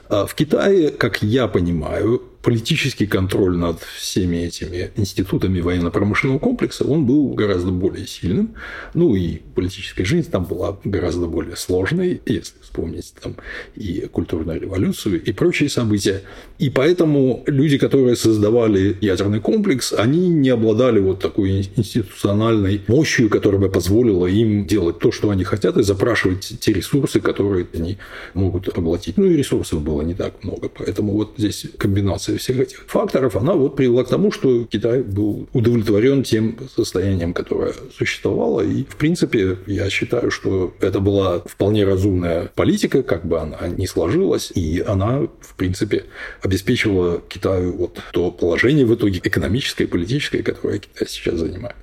А 0.07 0.25
в 0.25 0.35
Китае, 0.35 0.89
как 0.91 1.23
я 1.23 1.47
понимаю, 1.47 2.21
политический 2.41 3.05
контроль 3.05 3.57
над 3.57 3.81
всеми 3.97 4.37
этими 4.37 4.91
институтами 4.95 5.59
военно-промышленного 5.59 6.39
комплекса, 6.39 6.85
он 6.85 7.05
был 7.05 7.33
гораздо 7.33 7.71
более 7.71 8.07
сильным. 8.07 8.55
Ну 8.93 9.15
и 9.15 9.39
политическая 9.55 10.05
жизнь 10.05 10.29
там 10.29 10.45
была 10.45 10.77
гораздо 10.83 11.27
более 11.27 11.55
сложной, 11.55 12.21
если 12.25 12.53
вспомнить 12.61 13.13
там 13.21 13.35
и 13.75 14.07
культурную 14.11 14.61
революцию, 14.61 15.21
и 15.21 15.31
прочие 15.33 15.69
события. 15.69 16.21
И 16.59 16.69
поэтому 16.69 17.43
люди, 17.45 17.77
которые 17.77 18.15
создавали 18.15 18.97
ядерный 19.01 19.41
комплекс, 19.41 19.93
они 19.93 20.29
не 20.29 20.49
обладали 20.49 20.99
вот 20.99 21.19
такой 21.19 21.69
институциональной 21.75 22.81
мощью, 22.87 23.29
которая 23.29 23.59
бы 23.59 23.69
позволила 23.69 24.27
им 24.27 24.65
делать 24.65 24.99
то, 24.99 25.11
что 25.11 25.29
они 25.29 25.43
хотят, 25.43 25.77
и 25.77 25.83
запрашивать 25.83 26.53
те 26.59 26.73
ресурсы, 26.73 27.19
которые 27.19 27.67
они 27.73 27.97
могут 28.33 28.73
поглотить. 28.73 29.17
Ну 29.17 29.25
и 29.25 29.35
ресурсов 29.35 29.81
было 29.81 30.01
не 30.03 30.13
так 30.13 30.43
много. 30.43 30.69
Поэтому 30.69 31.13
вот 31.13 31.33
здесь 31.37 31.65
комбинация 31.77 32.28
всех 32.37 32.59
этих 32.59 32.85
факторов, 32.87 33.35
она 33.35 33.53
вот 33.53 33.75
привела 33.75 34.03
к 34.03 34.09
тому, 34.09 34.31
что 34.31 34.65
Китай 34.65 35.01
был 35.01 35.47
удовлетворен 35.53 36.23
тем 36.23 36.57
состоянием, 36.75 37.33
которое 37.33 37.73
существовало. 37.95 38.61
И, 38.61 38.83
в 38.83 38.95
принципе, 38.95 39.57
я 39.67 39.89
считаю, 39.89 40.31
что 40.31 40.73
это 40.79 40.99
была 40.99 41.39
вполне 41.39 41.85
разумная 41.85 42.51
политика, 42.55 43.03
как 43.03 43.25
бы 43.25 43.39
она 43.39 43.67
ни 43.67 43.85
сложилась, 43.85 44.51
и 44.53 44.83
она, 44.85 45.21
в 45.41 45.55
принципе, 45.55 46.05
обеспечивала 46.41 47.21
Китаю 47.27 47.75
вот 47.75 48.01
то 48.11 48.31
положение 48.31 48.85
в 48.85 48.93
итоге 48.93 49.19
экономическое 49.23 49.85
и 49.85 49.87
политическое, 49.87 50.43
которое 50.43 50.79
Китай 50.79 51.07
сейчас 51.07 51.35
занимает. 51.35 51.75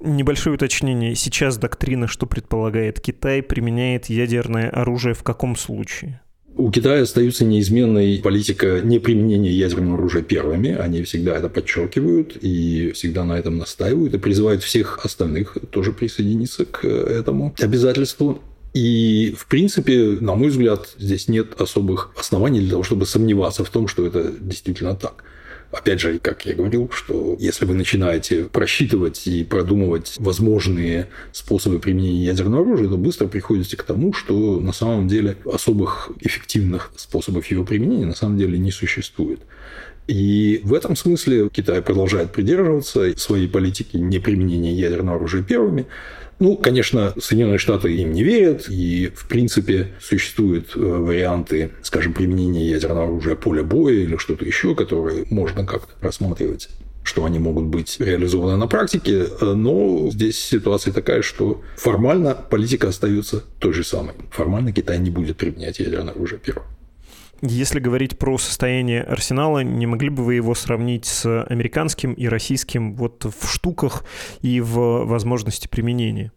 Небольшое 0.00 0.56
уточнение. 0.56 1.14
Сейчас 1.14 1.56
доктрина, 1.56 2.08
что 2.08 2.26
предполагает 2.26 3.00
Китай, 3.00 3.42
применяет 3.42 4.06
ядерное 4.06 4.70
оружие 4.70 5.14
в 5.14 5.22
каком 5.22 5.56
случае? 5.56 6.20
У 6.58 6.72
Китая 6.72 7.02
остается 7.02 7.44
неизменной 7.44 8.18
политика 8.18 8.80
неприменения 8.80 9.52
ядерного 9.52 9.96
оружия 9.96 10.22
первыми. 10.22 10.74
Они 10.74 11.04
всегда 11.04 11.36
это 11.36 11.48
подчеркивают 11.48 12.36
и 12.42 12.90
всегда 12.96 13.24
на 13.24 13.38
этом 13.38 13.58
настаивают 13.58 14.12
и 14.14 14.18
призывают 14.18 14.64
всех 14.64 14.98
остальных 15.04 15.56
тоже 15.70 15.92
присоединиться 15.92 16.64
к 16.64 16.84
этому 16.84 17.54
обязательству. 17.60 18.42
И, 18.74 19.36
в 19.38 19.46
принципе, 19.46 20.18
на 20.20 20.34
мой 20.34 20.48
взгляд, 20.48 20.96
здесь 20.98 21.28
нет 21.28 21.60
особых 21.60 22.10
оснований 22.18 22.58
для 22.58 22.70
того, 22.70 22.82
чтобы 22.82 23.06
сомневаться 23.06 23.62
в 23.62 23.70
том, 23.70 23.86
что 23.86 24.04
это 24.04 24.32
действительно 24.40 24.96
так. 24.96 25.22
Опять 25.70 26.00
же, 26.00 26.18
как 26.18 26.46
я 26.46 26.54
говорил, 26.54 26.90
что 26.90 27.36
если 27.38 27.66
вы 27.66 27.74
начинаете 27.74 28.44
просчитывать 28.44 29.26
и 29.26 29.44
продумывать 29.44 30.14
возможные 30.18 31.08
способы 31.32 31.78
применения 31.78 32.24
ядерного 32.24 32.62
оружия, 32.62 32.88
то 32.88 32.96
быстро 32.96 33.26
приходите 33.26 33.76
к 33.76 33.82
тому, 33.82 34.14
что 34.14 34.60
на 34.60 34.72
самом 34.72 35.08
деле 35.08 35.36
особых 35.44 36.10
эффективных 36.20 36.90
способов 36.96 37.46
его 37.46 37.64
применения 37.64 38.06
на 38.06 38.14
самом 38.14 38.38
деле 38.38 38.58
не 38.58 38.70
существует. 38.70 39.40
И 40.06 40.62
в 40.64 40.72
этом 40.72 40.96
смысле 40.96 41.50
Китай 41.50 41.82
продолжает 41.82 42.32
придерживаться 42.32 43.12
своей 43.18 43.46
политики 43.46 43.98
неприменения 43.98 44.72
ядерного 44.72 45.18
оружия 45.18 45.42
первыми, 45.42 45.86
ну, 46.38 46.56
конечно, 46.56 47.14
Соединенные 47.20 47.58
Штаты 47.58 47.94
им 47.94 48.12
не 48.12 48.22
верят, 48.22 48.68
и, 48.68 49.10
в 49.14 49.26
принципе, 49.28 49.88
существуют 50.00 50.76
э, 50.76 50.78
варианты, 50.78 51.72
скажем, 51.82 52.12
применения 52.12 52.70
ядерного 52.70 53.04
оружия 53.04 53.34
поля 53.34 53.62
боя 53.62 53.94
или 53.94 54.16
что-то 54.16 54.44
еще, 54.44 54.74
которые 54.74 55.26
можно 55.30 55.66
как-то 55.66 55.92
рассматривать 56.00 56.68
что 57.04 57.24
они 57.24 57.38
могут 57.38 57.64
быть 57.64 57.96
реализованы 58.00 58.58
на 58.58 58.66
практике, 58.66 59.28
но 59.40 60.10
здесь 60.10 60.38
ситуация 60.38 60.92
такая, 60.92 61.22
что 61.22 61.62
формально 61.76 62.34
политика 62.34 62.88
остается 62.88 63.42
той 63.58 63.72
же 63.72 63.82
самой. 63.82 64.12
Формально 64.30 64.72
Китай 64.72 64.98
не 64.98 65.08
будет 65.08 65.38
применять 65.38 65.78
ядерное 65.78 66.12
оружие 66.12 66.38
первым. 66.38 66.66
Если 67.40 67.78
говорить 67.78 68.18
про 68.18 68.36
состояние 68.36 69.02
арсенала, 69.02 69.60
не 69.60 69.86
могли 69.86 70.08
бы 70.08 70.24
вы 70.24 70.34
его 70.34 70.54
сравнить 70.54 71.04
с 71.04 71.44
американским 71.44 72.12
и 72.12 72.26
российским 72.26 72.96
вот 72.96 73.24
в 73.24 73.48
штуках 73.48 74.04
и 74.42 74.60
в 74.60 75.04
возможности 75.04 75.68
применения? 75.68 76.32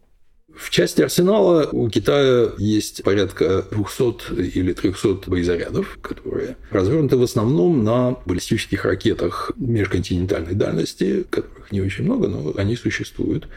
В 0.54 0.70
части 0.70 1.00
арсенала 1.00 1.68
у 1.72 1.88
Китая 1.88 2.50
есть 2.58 3.02
порядка 3.02 3.64
200 3.70 4.58
или 4.58 4.72
300 4.72 5.22
боезарядов, 5.26 5.98
которые 6.02 6.56
развернуты 6.70 7.16
в 7.16 7.22
основном 7.22 7.82
на 7.82 8.18
баллистических 8.26 8.84
ракетах 8.84 9.52
межконтинентальной 9.56 10.54
дальности, 10.54 11.24
которых 11.30 11.72
не 11.72 11.80
очень 11.80 12.04
много, 12.04 12.28
но 12.28 12.52
они 12.56 12.76
существуют, 12.76 13.48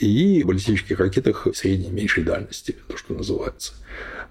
и 0.00 0.42
баллистических 0.44 0.98
ракетах 0.98 1.46
средней 1.54 1.90
меньшей 1.90 2.24
дальности, 2.24 2.76
то, 2.88 2.96
что 2.96 3.14
называется– 3.14 3.72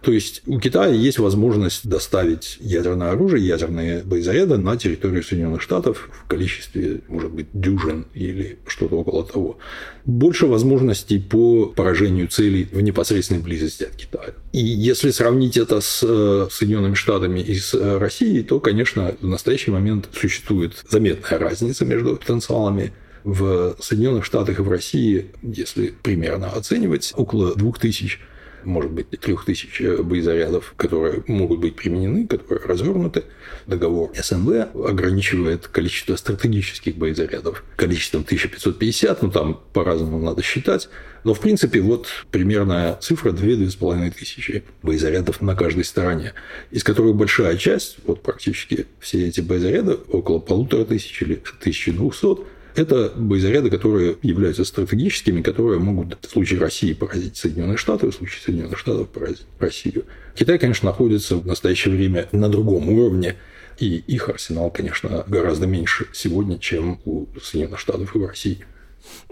то 0.02 0.12
есть 0.12 0.44
у 0.46 0.60
Китая 0.60 0.94
есть 0.94 1.18
возможность 1.18 1.88
доставить 1.88 2.58
ядерное 2.62 3.12
оружие, 3.12 3.46
ядерные 3.46 4.04
боезаряды 4.04 4.58
на 4.58 4.78
территорию 4.78 5.24
Соединенных 5.24 5.62
Штатов 5.62 6.10
в 6.12 6.28
количестве, 6.28 7.02
может 7.08 7.32
быть, 7.32 7.48
дюжин 7.54 8.06
или 8.14 8.60
что-то 8.68 8.98
около 8.98 9.26
того. 9.26 9.58
Больше 10.06 10.46
возможностей 10.46 11.20
по 11.20 11.66
поражению 11.66 12.28
целей 12.28 12.68
в 12.72 12.80
непосредственной 12.80 13.42
близости 13.42 13.84
от 13.84 13.96
Китая. 13.96 14.34
И 14.54 14.60
если 14.60 15.10
сравнить 15.10 15.58
это 15.58 15.82
с 15.82 16.02
э, 16.04 16.48
Соединенными 16.52 16.94
Штатами 16.94 17.40
и 17.40 17.56
с 17.56 17.74
э, 17.74 17.98
Россией, 17.98 18.44
то, 18.44 18.60
конечно, 18.60 19.16
в 19.20 19.28
настоящий 19.28 19.72
момент 19.72 20.10
существует 20.14 20.86
заметная 20.90 21.40
разница 21.40 21.86
между 21.86 22.16
потенциалами 22.16 22.94
в 23.28 23.76
Соединенных 23.82 24.24
Штатах 24.24 24.60
и 24.60 24.62
в 24.62 24.70
России, 24.70 25.32
если 25.42 25.88
примерно 26.02 26.48
оценивать, 26.48 27.14
около 27.18 27.54
2000 27.56 28.20
может 28.64 28.92
быть, 28.92 29.10
трех 29.12 29.46
тысяч 29.46 29.80
э, 29.80 30.02
боезарядов, 30.02 30.74
которые 30.76 31.24
могут 31.28 31.60
быть 31.60 31.76
применены, 31.76 32.28
которые 32.28 32.66
развернуты. 32.66 33.24
Договор 33.66 34.12
СНВ 34.14 34.76
ограничивает 34.76 35.68
количество 35.68 36.18
стратегических 36.18 36.98
боезарядов 36.98 37.64
количеством 37.78 38.24
1550, 38.24 39.22
ну 39.22 39.32
там 39.32 39.62
по-разному 39.72 40.20
надо 40.20 40.42
считать. 40.42 40.90
Но, 41.24 41.34
в 41.34 41.40
принципе, 41.40 41.80
вот 41.80 42.08
примерная 42.30 42.96
цифра 42.96 43.32
2-2,5 43.32 44.12
тысячи 44.18 44.64
боезарядов 44.82 45.40
на 45.40 45.56
каждой 45.56 45.86
стороне, 45.86 46.34
из 46.72 46.84
которых 46.84 47.16
большая 47.16 47.56
часть, 47.56 48.00
вот 48.06 48.22
практически 48.22 48.88
все 49.00 49.28
эти 49.28 49.40
боезаряды, 49.40 49.94
около 49.94 50.40
полутора 50.40 50.84
тысяч 50.84 51.22
или 51.22 51.36
1200, 51.36 52.57
это 52.78 53.12
боезаряды, 53.16 53.70
которые 53.70 54.18
являются 54.22 54.64
стратегическими, 54.64 55.42
которые 55.42 55.80
могут 55.80 56.18
в 56.22 56.30
случае 56.30 56.60
России 56.60 56.94
поразить 56.94 57.38
Соединенные 57.38 57.78
Штаты, 57.78 58.08
в 58.08 58.14
случае 58.14 58.42
Соединенных 58.42 58.78
Штатов 58.78 59.10
поразить 59.10 59.46
Россию. 59.60 60.06
Китай, 60.36 60.60
конечно, 60.60 60.88
находится 60.88 61.38
в 61.38 61.46
настоящее 61.46 61.96
время 61.96 62.28
на 62.32 62.50
другом 62.50 62.90
уровне, 62.90 63.36
и 63.80 63.98
их 63.98 64.30
арсенал, 64.30 64.70
конечно, 64.72 65.24
гораздо 65.28 65.68
меньше 65.68 66.08
сегодня, 66.14 66.58
чем 66.58 67.00
у 67.06 67.28
Соединенных 67.42 67.80
Штатов 67.80 68.16
и 68.16 68.20
в 68.20 68.26
России. 68.26 68.66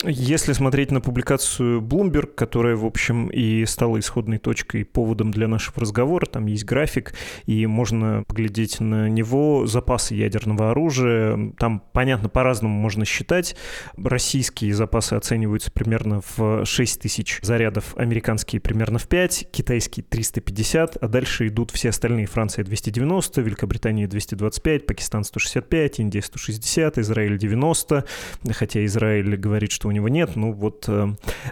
Если 0.03 0.53
смотреть 0.53 0.91
на 0.91 1.01
публикацию 1.01 1.82
Bloomberg, 1.82 2.36
которая, 2.36 2.75
в 2.75 2.86
общем, 2.86 3.27
и 3.27 3.65
стала 3.65 4.00
исходной 4.00 4.38
точкой, 4.38 4.86
поводом 4.86 5.32
для 5.32 5.48
нашего 5.48 5.82
разговора, 5.82 6.25
там 6.25 6.46
есть 6.46 6.65
график, 6.65 7.13
и 7.46 7.65
можно 7.65 8.24
поглядеть 8.27 8.79
на 8.79 9.10
него, 9.10 9.65
запасы 9.65 10.15
ядерного 10.15 10.72
оружия, 10.72 11.53
там, 11.58 11.82
понятно, 11.94 12.29
по-разному 12.29 12.77
можно 12.77 13.05
считать. 13.05 13.55
Российские 13.98 14.74
запасы 14.74 15.13
оцениваются 15.13 15.72
примерно 15.72 16.22
в 16.38 16.65
6 16.65 17.01
тысяч 17.01 17.39
зарядов, 17.41 17.96
американские 17.98 18.62
примерно 18.62 19.00
в 19.00 19.08
5, 19.08 19.48
китайские 19.51 20.03
350, 20.03 20.98
а 20.98 21.08
дальше 21.08 21.48
идут 21.48 21.72
все 21.72 21.89
остальные. 21.89 22.27
Франция 22.27 22.63
290, 22.63 23.41
Великобритания 23.41 24.08
225, 24.08 24.86
Пакистан 24.86 25.24
165, 25.24 26.00
Индия 26.00 26.22
160, 26.22 26.98
Израиль 27.00 27.38
90, 27.38 28.05
хотя 28.51 28.86
Израиль 28.86 29.36
говорит 29.36 29.64
говорит, 29.65 29.72
что 29.72 29.88
у 29.88 29.91
него 29.91 30.10
нет. 30.10 30.36
Ну 30.36 30.51
вот, 30.51 30.86
э, 30.88 31.07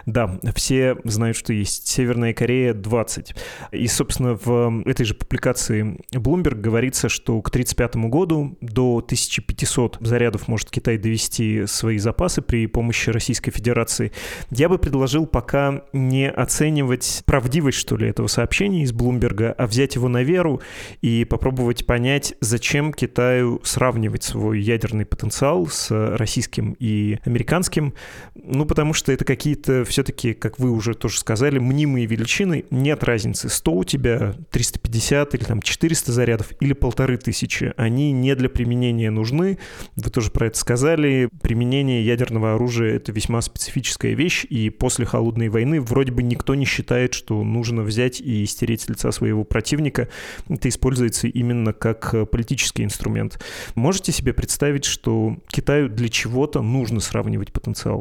да, 0.06 0.38
все 0.54 0.96
знают, 1.04 1.36
что 1.36 1.52
есть. 1.52 1.88
Северная 1.88 2.32
Корея 2.32 2.72
20. 2.72 3.34
И, 3.72 3.86
собственно, 3.88 4.38
в 4.42 4.82
этой 4.86 5.04
же 5.04 5.14
публикации 5.14 5.98
Bloomberg 6.12 6.60
говорится, 6.60 7.08
что 7.08 7.40
к 7.42 7.48
1935 7.48 7.96
году 8.10 8.56
до 8.60 8.98
1500 8.98 9.98
зарядов 10.00 10.48
может 10.48 10.70
Китай 10.70 10.96
довести 10.98 11.66
свои 11.66 11.98
запасы 11.98 12.40
при 12.40 12.66
помощи 12.66 13.10
Российской 13.10 13.50
Федерации. 13.50 14.12
Я 14.50 14.68
бы 14.68 14.78
предложил 14.78 15.26
пока 15.26 15.82
не 15.92 16.30
оценивать 16.30 17.22
правдивость, 17.26 17.78
что 17.78 17.96
ли, 17.96 18.08
этого 18.08 18.28
сообщения 18.28 18.82
из 18.82 18.92
Блумберга, 18.92 19.52
а 19.58 19.66
взять 19.66 19.96
его 19.96 20.08
на 20.08 20.22
веру 20.22 20.60
и 21.02 21.24
попробовать 21.24 21.86
понять, 21.86 22.34
зачем 22.40 22.92
Китаю 22.92 23.60
сравнивать 23.64 24.22
свой 24.22 24.60
ядерный 24.60 25.04
потенциал 25.04 25.66
с 25.66 25.90
российским 26.16 26.76
и 26.78 27.18
американским, 27.24 27.94
Ну, 28.34 28.66
потому 28.66 28.94
что 28.94 29.12
это 29.12 29.24
какие-то 29.24 29.84
все-таки, 29.84 30.34
как 30.34 30.58
вы 30.58 30.70
уже 30.70 30.94
тоже 30.94 31.18
сказали, 31.18 31.58
мнимые 31.58 32.06
величины. 32.06 32.64
Нет 32.70 33.04
разницы, 33.04 33.48
100 33.48 33.72
у 33.72 33.84
тебя, 33.84 34.34
350 34.50 35.34
или 35.34 35.44
там 35.44 35.62
400 35.62 36.12
зарядов 36.12 36.50
или 36.60 36.72
полторы 36.72 37.16
тысячи. 37.16 37.72
Они 37.76 38.12
не 38.12 38.34
для 38.34 38.48
применения 38.48 39.10
нужны. 39.10 39.58
Вы 39.96 40.10
тоже 40.10 40.30
про 40.30 40.48
это 40.48 40.58
сказали. 40.58 41.28
Применение 41.42 42.04
ядерного 42.04 42.54
оружия— 42.54 42.94
это 42.96 43.12
весьма 43.12 43.40
специфическая 43.40 44.14
вещь, 44.14 44.44
и 44.48 44.68
после 44.68 45.06
Холодной 45.06 45.48
войны 45.48 45.80
вроде 45.80 46.10
бы 46.10 46.22
никто 46.22 46.54
не 46.54 46.64
считает, 46.64 47.14
что 47.14 47.42
нужно 47.44 47.82
взять 47.82 48.20
и 48.20 48.44
стереть 48.46 48.82
с 48.82 48.88
лица 48.88 49.12
своего 49.12 49.44
противника. 49.44 50.08
Это 50.48 50.68
используется 50.68 51.28
именно 51.28 51.72
как 51.72 52.28
политический 52.30 52.82
инструмент. 52.82 53.42
Можете 53.76 54.10
себе 54.10 54.32
представить, 54.32 54.84
что 54.84 55.36
Китаю 55.48 55.88
для 55.88 56.08
чего-то 56.08 56.62
нужно 56.62 57.00
сравнивать 57.00 57.52
потенциал? 57.52 57.93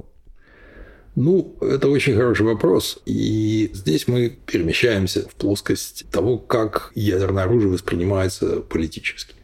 Ну, 1.16 1.56
это 1.62 1.90
очень 1.90 2.16
хороший 2.16 2.46
вопрос. 2.46 3.00
И 3.06 3.70
здесь 3.74 4.08
мы 4.08 4.36
перемещаемся 4.46 5.28
в 5.30 5.36
плоскость 5.36 6.06
того, 6.12 6.38
как 6.38 6.92
ядерное 6.96 7.44
оружие 7.44 7.72
воспринимается 7.72 8.62
политически. 8.62 9.36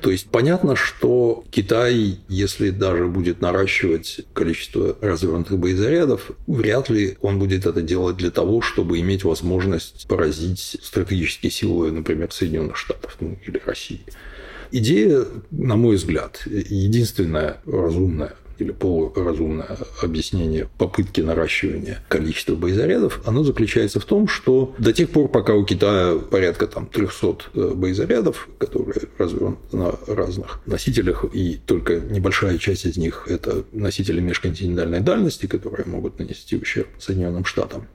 То 0.00 0.10
есть 0.10 0.30
понятно, 0.30 0.76
что 0.76 1.44
Китай, 1.50 2.20
если 2.28 2.70
даже 2.70 3.06
будет 3.06 3.42
наращивать 3.42 4.22
количество 4.32 4.96
развернутых 5.02 5.58
боезарядов, 5.58 6.30
вряд 6.46 6.88
ли 6.88 7.18
он 7.20 7.38
будет 7.38 7.66
это 7.66 7.82
делать 7.82 8.16
для 8.16 8.30
того, 8.30 8.62
чтобы 8.62 8.98
иметь 9.00 9.24
возможность 9.24 10.08
поразить 10.08 10.78
стратегические 10.82 11.52
силы, 11.52 11.92
например, 11.92 12.32
Соединенных 12.32 12.78
Штатов 12.78 13.16
ну, 13.20 13.38
или 13.46 13.60
России. 13.64 14.00
Идея, 14.72 15.24
на 15.50 15.76
мой 15.76 15.96
взгляд, 15.96 16.44
единственная 16.46 17.60
разумная 17.66 18.36
или 18.60 18.72
полуразумное 18.72 19.78
объяснение 20.02 20.68
попытки 20.78 21.20
наращивания 21.20 22.02
количества 22.08 22.54
боезарядов, 22.54 23.20
оно 23.24 23.42
заключается 23.44 24.00
в 24.00 24.04
том, 24.04 24.28
что 24.28 24.74
до 24.78 24.92
тех 24.92 25.10
пор, 25.10 25.28
пока 25.28 25.54
у 25.54 25.64
Китая 25.64 26.16
порядка 26.18 26.66
там 26.66 26.86
300 26.86 27.36
э, 27.54 27.72
боезарядов, 27.74 28.48
которые 28.58 29.02
развернуты 29.18 29.76
на 29.76 29.94
разных 30.06 30.60
носителях, 30.66 31.24
и 31.32 31.56
только 31.64 32.00
небольшая 32.00 32.58
часть 32.58 32.86
из 32.86 32.96
них– 32.96 33.26
это 33.28 33.64
носители 33.72 34.20
межконтинентальной 34.20 35.00
дальности, 35.00 35.46
которые 35.46 35.86
могут 35.86 36.18
нанести 36.18 36.56
ущерб 36.56 36.88
Соединенным 36.98 37.44
Штатам, 37.44 37.86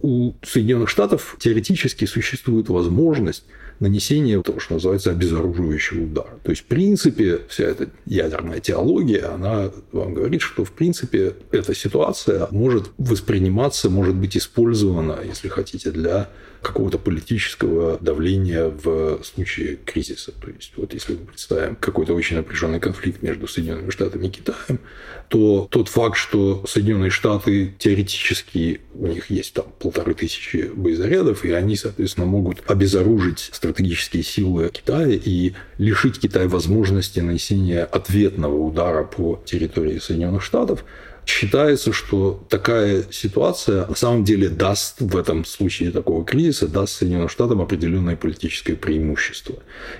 у 0.00 0.34
Соединенных 0.42 0.88
Штатов 0.88 1.36
теоретически 1.38 2.04
существует 2.04 2.68
возможность 2.68 3.44
нанесения 3.80 4.40
того, 4.42 4.60
что 4.60 4.74
называется 4.74 5.10
обезоруживающего 5.10 6.02
удара. 6.02 6.38
То 6.42 6.50
есть, 6.50 6.62
в 6.62 6.66
принципе, 6.66 7.40
вся 7.48 7.64
эта 7.64 7.88
ядерная 8.06 8.60
теология, 8.60 9.26
она 9.26 9.70
вам 9.92 10.14
говорит, 10.14 10.40
что, 10.40 10.64
в 10.64 10.72
принципе, 10.72 11.34
эта 11.52 11.74
ситуация 11.74 12.48
может 12.50 12.90
восприниматься, 12.98 13.88
может 13.88 14.14
быть 14.14 14.36
использована, 14.36 15.18
если 15.24 15.48
хотите, 15.48 15.90
для 15.90 16.28
какого-то 16.62 16.98
политического 16.98 17.98
давления 18.00 18.66
в 18.68 19.22
случае 19.24 19.76
кризиса. 19.76 20.32
То 20.32 20.50
есть, 20.50 20.72
вот 20.76 20.92
если 20.94 21.14
мы 21.14 21.26
представим 21.26 21.76
какой-то 21.76 22.14
очень 22.14 22.36
напряженный 22.36 22.80
конфликт 22.80 23.22
между 23.22 23.46
Соединенными 23.46 23.90
Штатами 23.90 24.26
и 24.26 24.30
Китаем, 24.30 24.80
то 25.28 25.68
тот 25.70 25.88
факт, 25.88 26.16
что 26.16 26.64
Соединенные 26.66 27.10
Штаты 27.10 27.74
теоретически 27.78 28.80
у 28.94 29.06
них 29.06 29.30
есть 29.30 29.54
там 29.54 29.66
полторы 29.78 30.14
тысячи 30.14 30.70
боезарядов, 30.74 31.44
и 31.44 31.52
они, 31.52 31.76
соответственно, 31.76 32.26
могут 32.26 32.68
обезоружить 32.70 33.50
стратегические 33.52 34.22
силы 34.22 34.70
Китая 34.72 35.18
и 35.22 35.52
лишить 35.78 36.18
Китая 36.18 36.48
возможности 36.48 37.20
нанесения 37.20 37.84
ответного 37.84 38.56
удара 38.56 39.04
по 39.04 39.42
территории 39.44 39.98
Соединенных 39.98 40.42
Штатов, 40.42 40.84
Считается, 41.28 41.92
что 41.92 42.42
такая 42.48 43.04
ситуация 43.10 43.86
на 43.86 43.94
самом 43.94 44.24
деле 44.24 44.48
даст 44.48 44.96
в 45.00 45.14
этом 45.14 45.44
случае 45.44 45.90
такого 45.90 46.24
кризиса, 46.24 46.66
даст 46.66 46.94
Соединенным 46.94 47.28
Штатам 47.28 47.60
определенное 47.60 48.16
политическое 48.16 48.74
преимущество. 48.74 49.56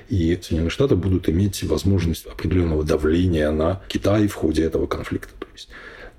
И 0.09 0.37
Соединенные 0.41 0.71
Штаты 0.71 0.97
будут 0.97 1.29
иметь 1.29 1.63
возможность 1.65 2.25
определенного 2.25 2.83
давления 2.83 3.51
на 3.51 3.83
Китай 3.89 4.27
в 4.27 4.35
ходе 4.35 4.65
этого 4.65 4.87
конфликта. 4.87 5.35
То 5.39 5.47
есть 5.53 5.69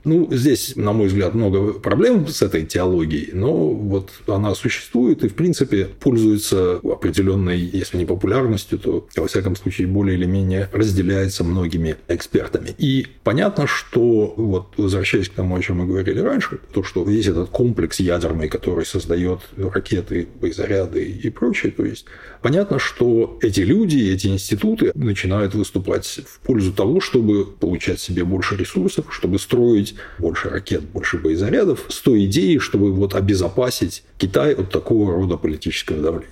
ну, 0.03 0.27
здесь, 0.31 0.75
на 0.75 0.93
мой 0.93 1.07
взгляд, 1.07 1.33
много 1.33 1.73
проблем 1.73 2.27
с 2.27 2.41
этой 2.41 2.65
теологией, 2.65 3.31
но 3.33 3.69
вот 3.69 4.11
она 4.27 4.55
существует 4.55 5.23
и, 5.23 5.27
в 5.27 5.35
принципе, 5.35 5.85
пользуется 5.85 6.79
определенной, 6.83 7.59
если 7.59 7.97
не 7.97 8.05
популярностью, 8.05 8.79
то, 8.79 9.07
во 9.15 9.27
всяком 9.27 9.55
случае, 9.55 9.87
более 9.87 10.17
или 10.17 10.25
менее 10.25 10.69
разделяется 10.71 11.43
многими 11.43 11.97
экспертами. 12.07 12.75
И 12.77 13.07
понятно, 13.23 13.67
что, 13.67 14.33
вот 14.35 14.73
возвращаясь 14.77 15.29
к 15.29 15.33
тому, 15.33 15.55
о 15.55 15.61
чем 15.61 15.77
мы 15.77 15.87
говорили 15.87 16.19
раньше, 16.19 16.59
то, 16.73 16.83
что 16.83 17.03
весь 17.03 17.27
этот 17.27 17.49
комплекс 17.49 17.99
ядерный, 17.99 18.49
который 18.49 18.85
создает 18.85 19.41
ракеты, 19.57 20.27
боезаряды 20.39 21.03
и 21.03 21.29
прочее, 21.29 21.71
то 21.71 21.85
есть 21.85 22.05
понятно, 22.41 22.79
что 22.79 23.37
эти 23.41 23.61
люди, 23.61 23.97
эти 23.97 24.27
институты 24.27 24.91
начинают 24.95 25.55
выступать 25.55 26.21
в 26.25 26.39
пользу 26.39 26.73
того, 26.73 26.99
чтобы 26.99 27.45
получать 27.45 27.99
себе 27.99 28.23
больше 28.23 28.55
ресурсов, 28.55 29.05
чтобы 29.09 29.39
строить 29.39 29.88
получить 29.89 29.95
больше 30.17 30.49
ракет, 30.49 30.82
больше 30.82 31.17
боезарядов 31.17 31.86
с 31.89 31.99
той 31.99 32.25
идеей, 32.25 32.60
чтобы 32.60 32.91
вот 32.91 33.15
обезопасить 33.15 34.04
Китай 34.17 34.54
от 34.54 34.71
такого 34.71 35.13
рода 35.13 35.38
политического 35.38 36.02
давления. 36.02 36.30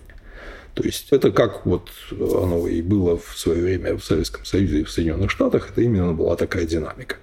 То 0.73 0.83
есть 0.83 1.07
это 1.09 1.31
как 1.31 1.65
вот 1.65 1.89
оно 2.11 2.67
и 2.67 2.81
было 2.81 3.17
в 3.17 3.37
свое 3.37 3.63
время 3.63 3.97
в 3.97 4.03
Советском 4.03 4.45
Союзе 4.45 4.81
и 4.81 4.83
в 4.83 4.91
Соединенных 4.91 5.31
Штатах, 5.31 5.69
это 5.71 5.81
именно 5.81 6.13
была 6.13 6.35
такая 6.35 6.65
динамика. 6.65 7.15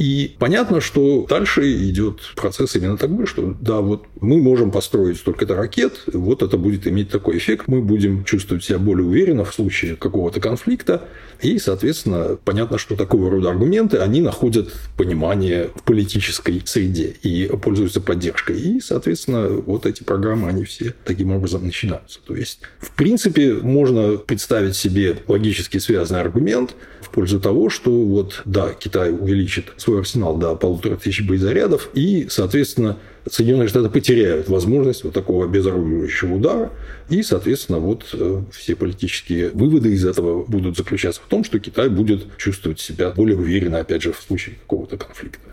И 0.00 0.34
понятно, 0.38 0.80
что 0.80 1.26
дальше 1.28 1.70
идет 1.90 2.20
процесс 2.34 2.74
именно 2.74 2.96
такой, 2.96 3.26
что 3.26 3.54
да, 3.60 3.82
вот 3.82 4.06
мы 4.18 4.38
можем 4.38 4.70
построить 4.70 5.18
столько-то 5.18 5.54
ракет, 5.54 6.04
вот 6.06 6.42
это 6.42 6.56
будет 6.56 6.86
иметь 6.86 7.10
такой 7.10 7.36
эффект, 7.36 7.64
мы 7.66 7.82
будем 7.82 8.24
чувствовать 8.24 8.64
себя 8.64 8.78
более 8.78 9.06
уверенно 9.06 9.44
в 9.44 9.52
случае 9.52 9.96
какого-то 9.96 10.40
конфликта, 10.40 11.06
и, 11.42 11.58
соответственно, 11.58 12.38
понятно, 12.42 12.78
что 12.78 12.96
такого 12.96 13.30
рода 13.30 13.50
аргументы, 13.50 13.98
они 13.98 14.20
находят 14.20 14.72
понимание 14.96 15.70
в 15.74 15.82
политической 15.82 16.62
среде 16.64 17.14
и 17.22 17.50
пользуются 17.62 18.00
поддержкой. 18.00 18.58
И, 18.58 18.80
соответственно, 18.80 19.48
вот 19.48 19.86
эти 19.86 20.02
программы, 20.02 20.48
они 20.48 20.64
все 20.64 20.94
таким 21.04 21.32
образом 21.32 21.64
начинаются. 21.64 22.20
То 22.26 22.34
есть, 22.34 22.60
в 22.78 22.90
принципе, 22.94 23.54
можно 23.54 24.16
представить 24.16 24.76
себе 24.76 25.16
логически 25.28 25.78
связанный 25.78 26.20
аргумент 26.20 26.74
в 27.00 27.10
пользу 27.10 27.40
того, 27.40 27.70
что 27.70 27.90
вот, 27.90 28.42
да, 28.44 28.72
Китай 28.72 29.10
увеличит 29.10 29.72
свой 29.78 29.89
свой 29.90 30.00
арсенал 30.00 30.36
до 30.36 30.54
полутора 30.54 30.96
тысяч 30.96 31.26
боезарядов, 31.26 31.90
и, 31.94 32.26
соответственно, 32.28 32.98
Соединенные 33.28 33.68
Штаты 33.68 33.90
потеряют 33.90 34.48
возможность 34.48 35.04
вот 35.04 35.12
такого 35.12 35.44
обезоруживающего 35.44 36.34
удара, 36.34 36.70
и, 37.08 37.22
соответственно, 37.22 37.78
вот 37.78 38.08
э, 38.12 38.42
все 38.52 38.76
политические 38.76 39.50
выводы 39.50 39.92
из 39.92 40.06
этого 40.06 40.44
будут 40.44 40.76
заключаться 40.76 41.20
в 41.20 41.28
том, 41.28 41.44
что 41.44 41.58
Китай 41.58 41.88
будет 41.88 42.36
чувствовать 42.38 42.80
себя 42.80 43.10
более 43.10 43.36
уверенно, 43.36 43.78
опять 43.80 44.02
же, 44.02 44.12
в 44.12 44.20
случае 44.20 44.56
какого-то 44.56 44.96
конфликта. 44.96 45.50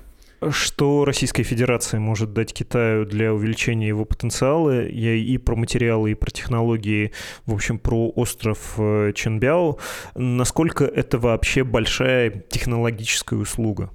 Что 0.51 1.03
Российская 1.03 1.41
Федерация 1.41 1.99
может 1.99 2.31
дать 2.31 2.53
Китаю 2.53 3.05
для 3.05 3.33
увеличения 3.33 3.87
его 3.87 4.05
потенциала? 4.05 4.87
Я 4.87 5.15
и 5.15 5.37
про 5.39 5.55
материалы, 5.55 6.11
и 6.11 6.15
про 6.15 6.29
технологии, 6.29 7.11
в 7.47 7.55
общем, 7.55 7.79
про 7.79 8.09
остров 8.15 8.75
э, 8.77 9.13
Ченбяо. 9.15 9.77
Насколько 10.13 10.85
это 10.85 11.17
вообще 11.17 11.63
большая 11.63 12.45
технологическая 12.51 13.35
услуга? 13.35 13.89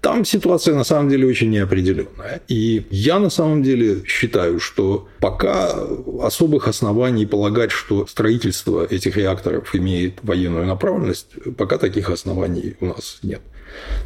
Там 0.00 0.24
ситуация 0.24 0.74
на 0.74 0.84
самом 0.84 1.08
деле 1.08 1.26
очень 1.28 1.50
неопределенная. 1.50 2.40
И 2.48 2.86
я 2.90 3.20
на 3.20 3.30
самом 3.30 3.62
деле 3.62 4.04
считаю, 4.04 4.58
что 4.58 5.08
пока 5.20 5.72
особых 6.20 6.66
оснований 6.66 7.24
полагать, 7.24 7.70
что 7.70 8.06
строительство 8.06 8.84
этих 8.84 9.16
реакторов 9.16 9.74
имеет 9.74 10.18
военную 10.24 10.66
направленность, 10.66 11.28
пока 11.56 11.78
таких 11.78 12.10
оснований 12.10 12.74
у 12.80 12.86
нас 12.86 13.20
нет. 13.22 13.42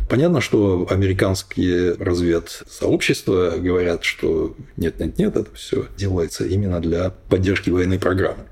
Понятно, 0.09 0.41
что 0.41 0.87
американские 0.91 1.95
разведсообщества 1.95 3.55
говорят, 3.57 4.05
что 4.05 4.55
нет-нет-нет, 4.77 5.37
это 5.37 5.55
все 5.55 5.87
делается 5.97 6.45
именно 6.45 6.81
для 6.81 7.11
поддержки 7.29 7.71
военной 7.71 7.99
программы. 7.99 8.45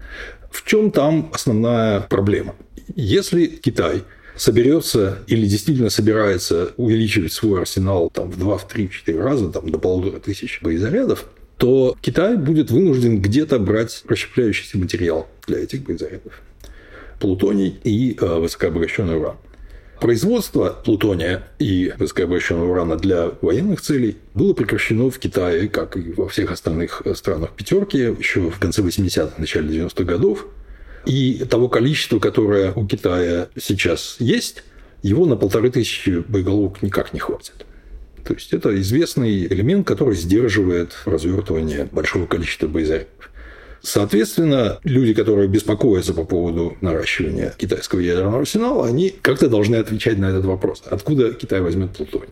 В 0.50 0.64
чем 0.64 0.90
там 0.90 1.30
основная 1.32 2.00
проблема? 2.00 2.54
Если 2.96 3.46
Китай 3.46 4.02
соберется 4.36 5.18
или 5.26 5.46
действительно 5.46 5.90
собирается 5.90 6.72
увеличивать 6.76 7.32
свой 7.32 7.60
арсенал 7.60 8.10
там, 8.10 8.30
в 8.30 8.38
2, 8.38 8.58
в 8.58 8.68
3, 8.68 8.88
в 8.88 8.92
4 8.92 9.20
раза, 9.20 9.50
там, 9.50 9.70
до 9.70 9.78
полутора 9.78 10.18
тысяч 10.20 10.60
боезарядов, 10.62 11.26
то 11.56 11.96
Китай 12.00 12.36
будет 12.36 12.70
вынужден 12.70 13.20
где-то 13.20 13.58
брать 13.58 14.02
расщепляющийся 14.08 14.78
материал 14.78 15.28
для 15.46 15.60
этих 15.60 15.82
боезарядов. 15.82 16.40
Плутоний 17.20 17.78
и 17.84 18.16
э, 18.20 18.38
высокообогащенный 18.38 19.16
уран. 19.16 19.36
Производство 20.00 20.76
плутония 20.84 21.44
и 21.58 21.92
высокообогащенного 21.96 22.70
урана 22.70 22.96
для 22.96 23.30
военных 23.40 23.80
целей 23.80 24.16
было 24.34 24.52
прекращено 24.52 25.10
в 25.10 25.18
Китае, 25.18 25.68
как 25.68 25.96
и 25.96 26.12
во 26.12 26.28
всех 26.28 26.50
остальных 26.50 27.02
странах 27.14 27.52
пятерки, 27.52 27.98
еще 27.98 28.50
в 28.50 28.58
конце 28.58 28.82
80-х, 28.82 29.34
начале 29.38 29.82
90-х 29.82 30.04
годов. 30.04 30.46
И 31.06 31.44
того 31.48 31.68
количества, 31.68 32.18
которое 32.18 32.72
у 32.72 32.86
Китая 32.86 33.48
сейчас 33.60 34.16
есть, 34.18 34.64
его 35.02 35.26
на 35.26 35.36
полторы 35.36 35.70
тысячи 35.70 36.24
боеголовок 36.26 36.82
никак 36.82 37.12
не 37.12 37.20
хватит. 37.20 37.66
То 38.24 38.32
есть 38.32 38.54
это 38.54 38.74
известный 38.80 39.46
элемент, 39.46 39.86
который 39.86 40.16
сдерживает 40.16 40.94
развертывание 41.04 41.88
большого 41.92 42.26
количества 42.26 42.68
боезарядов. 42.68 43.30
Соответственно, 43.82 44.78
люди, 44.82 45.12
которые 45.12 45.46
беспокоятся 45.46 46.14
по 46.14 46.24
поводу 46.24 46.78
наращивания 46.80 47.52
китайского 47.58 48.00
ядерного 48.00 48.38
арсенала, 48.38 48.86
они 48.86 49.14
как-то 49.20 49.50
должны 49.50 49.76
отвечать 49.76 50.16
на 50.16 50.30
этот 50.30 50.46
вопрос. 50.46 50.82
Откуда 50.86 51.34
Китай 51.34 51.60
возьмет 51.60 51.90
плутоний? 51.90 52.28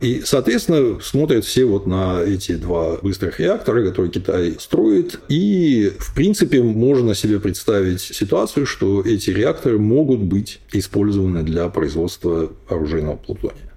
И, 0.00 0.22
соответственно, 0.24 0.98
смотрят 1.00 1.44
все 1.44 1.66
вот 1.66 1.86
на 1.86 2.22
эти 2.22 2.56
два 2.56 2.96
быстрых 3.02 3.38
реактора, 3.38 3.84
которые 3.84 4.10
Китай 4.10 4.56
строит. 4.58 5.20
И, 5.28 5.92
в 5.98 6.14
принципе, 6.14 6.62
можно 6.62 7.14
себе 7.14 7.38
представить 7.38 8.00
ситуацию, 8.00 8.64
что 8.64 9.02
эти 9.02 9.30
реакторы 9.30 9.78
могут 9.78 10.20
быть 10.20 10.60
использованы 10.72 11.42
для 11.42 11.68
производства 11.68 12.50
оружейного 12.68 13.16
плутония. 13.16 13.70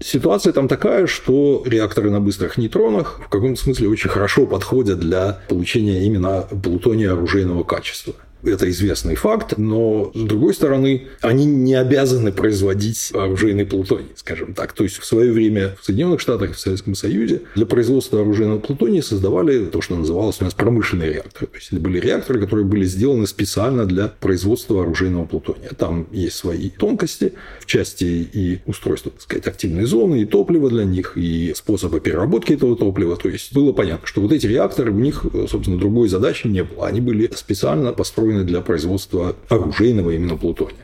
Ситуация 0.00 0.52
там 0.52 0.68
такая, 0.68 1.06
что 1.06 1.62
реакторы 1.64 2.10
на 2.10 2.20
быстрых 2.20 2.58
нейтронах 2.58 3.20
в 3.24 3.28
каком-то 3.28 3.60
смысле 3.60 3.88
очень 3.88 4.10
хорошо 4.10 4.46
подходят 4.46 4.98
для 5.00 5.40
получения 5.48 6.04
именно 6.04 6.42
плутония 6.42 7.12
оружейного 7.12 7.62
качества. 7.62 8.14
Это 8.42 8.68
известный 8.70 9.14
факт, 9.16 9.54
но, 9.56 10.12
с 10.14 10.20
другой 10.20 10.54
стороны, 10.54 11.08
они 11.20 11.46
не 11.46 11.74
обязаны 11.74 12.32
производить 12.32 13.10
оружейный 13.14 13.64
плутоний, 13.64 14.12
скажем 14.14 14.54
так. 14.54 14.72
То 14.72 14.84
есть, 14.84 14.98
в 14.98 15.04
свое 15.04 15.32
время 15.32 15.74
в 15.80 15.84
Соединенных 15.84 16.20
Штатах 16.20 16.50
и 16.50 16.52
в 16.52 16.58
Советском 16.58 16.94
Союзе 16.94 17.42
для 17.54 17.66
производства 17.66 18.20
оружейного 18.20 18.58
плутония 18.58 19.02
создавали 19.02 19.64
то, 19.64 19.80
что 19.80 19.96
называлось 19.96 20.40
у 20.40 20.44
нас 20.44 20.54
промышленные 20.54 21.14
реакторы. 21.14 21.46
То 21.46 21.56
есть, 21.56 21.72
это 21.72 21.80
были 21.80 21.98
реакторы, 21.98 22.38
которые 22.38 22.66
были 22.66 22.84
сделаны 22.84 23.26
специально 23.26 23.86
для 23.86 24.08
производства 24.08 24.82
оружейного 24.82 25.24
плутония. 25.24 25.70
Там 25.76 26.06
есть 26.12 26.36
свои 26.36 26.70
тонкости 26.70 27.32
в 27.60 27.66
части 27.66 28.04
и 28.04 28.60
устройства, 28.66 29.10
так 29.10 29.22
сказать, 29.22 29.46
активной 29.46 29.86
зоны, 29.86 30.22
и 30.22 30.24
топлива 30.26 30.68
для 30.68 30.84
них, 30.84 31.16
и 31.16 31.52
способы 31.56 32.00
переработки 32.00 32.52
этого 32.52 32.76
топлива. 32.76 33.16
То 33.16 33.28
есть, 33.28 33.54
было 33.54 33.72
понятно, 33.72 34.06
что 34.06 34.20
вот 34.20 34.30
эти 34.30 34.46
реакторы, 34.46 34.92
у 34.92 34.98
них, 34.98 35.24
собственно, 35.48 35.78
другой 35.78 36.08
задачи 36.08 36.46
не 36.46 36.62
было. 36.62 36.86
Они 36.86 37.00
были 37.00 37.30
специально 37.34 37.92
построены 37.92 38.25
построены 38.26 38.44
для 38.44 38.60
производства 38.60 39.36
оружейного 39.48 40.10
именно 40.10 40.36
плутония. 40.36 40.74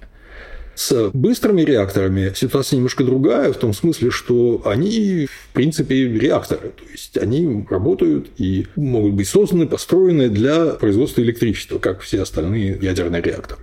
С 0.74 1.10
быстрыми 1.12 1.60
реакторами 1.62 2.32
ситуация 2.34 2.76
немножко 2.76 3.04
другая, 3.04 3.52
в 3.52 3.56
том 3.58 3.74
смысле, 3.74 4.10
что 4.10 4.62
они, 4.64 5.26
в 5.26 5.52
принципе, 5.52 6.08
реакторы. 6.08 6.70
То 6.70 6.84
есть 6.90 7.18
они 7.18 7.66
работают 7.68 8.28
и 8.38 8.66
могут 8.76 9.12
быть 9.12 9.28
созданы, 9.28 9.66
построены 9.66 10.30
для 10.30 10.66
производства 10.80 11.20
электричества, 11.20 11.78
как 11.78 12.00
все 12.00 12.22
остальные 12.22 12.78
ядерные 12.80 13.20
реакторы. 13.20 13.60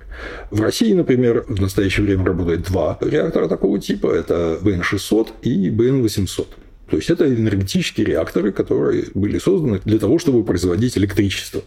В 0.52 0.62
России, 0.62 0.94
например, 0.94 1.46
в 1.48 1.60
настоящее 1.60 2.06
время 2.06 2.26
работает 2.26 2.62
два 2.62 2.98
реактора 3.02 3.48
такого 3.48 3.80
типа. 3.80 4.14
Это 4.14 4.60
БН-600 4.62 5.30
и 5.42 5.72
БН-800. 5.72 6.48
То 6.92 6.98
есть 6.98 7.10
это 7.10 7.26
энергетические 7.26 8.06
реакторы, 8.06 8.52
которые 8.52 9.06
были 9.16 9.40
созданы 9.40 9.82
для 9.84 9.98
того, 9.98 10.20
чтобы 10.20 10.44
производить 10.44 10.96
электричество. 10.98 11.64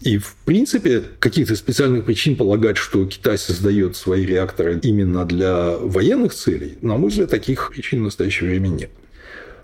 И, 0.00 0.16
в 0.18 0.36
принципе, 0.44 1.02
каких-то 1.18 1.56
специальных 1.56 2.04
причин 2.04 2.36
полагать, 2.36 2.76
что 2.76 3.04
Китай 3.06 3.36
создает 3.36 3.96
свои 3.96 4.24
реакторы 4.24 4.78
именно 4.82 5.24
для 5.24 5.76
военных 5.76 6.34
целей, 6.34 6.78
на 6.82 6.96
мой 6.96 7.10
взгляд, 7.10 7.30
таких 7.30 7.70
причин 7.70 8.00
в 8.00 8.04
настоящее 8.04 8.50
время 8.50 8.68
нет. 8.68 8.90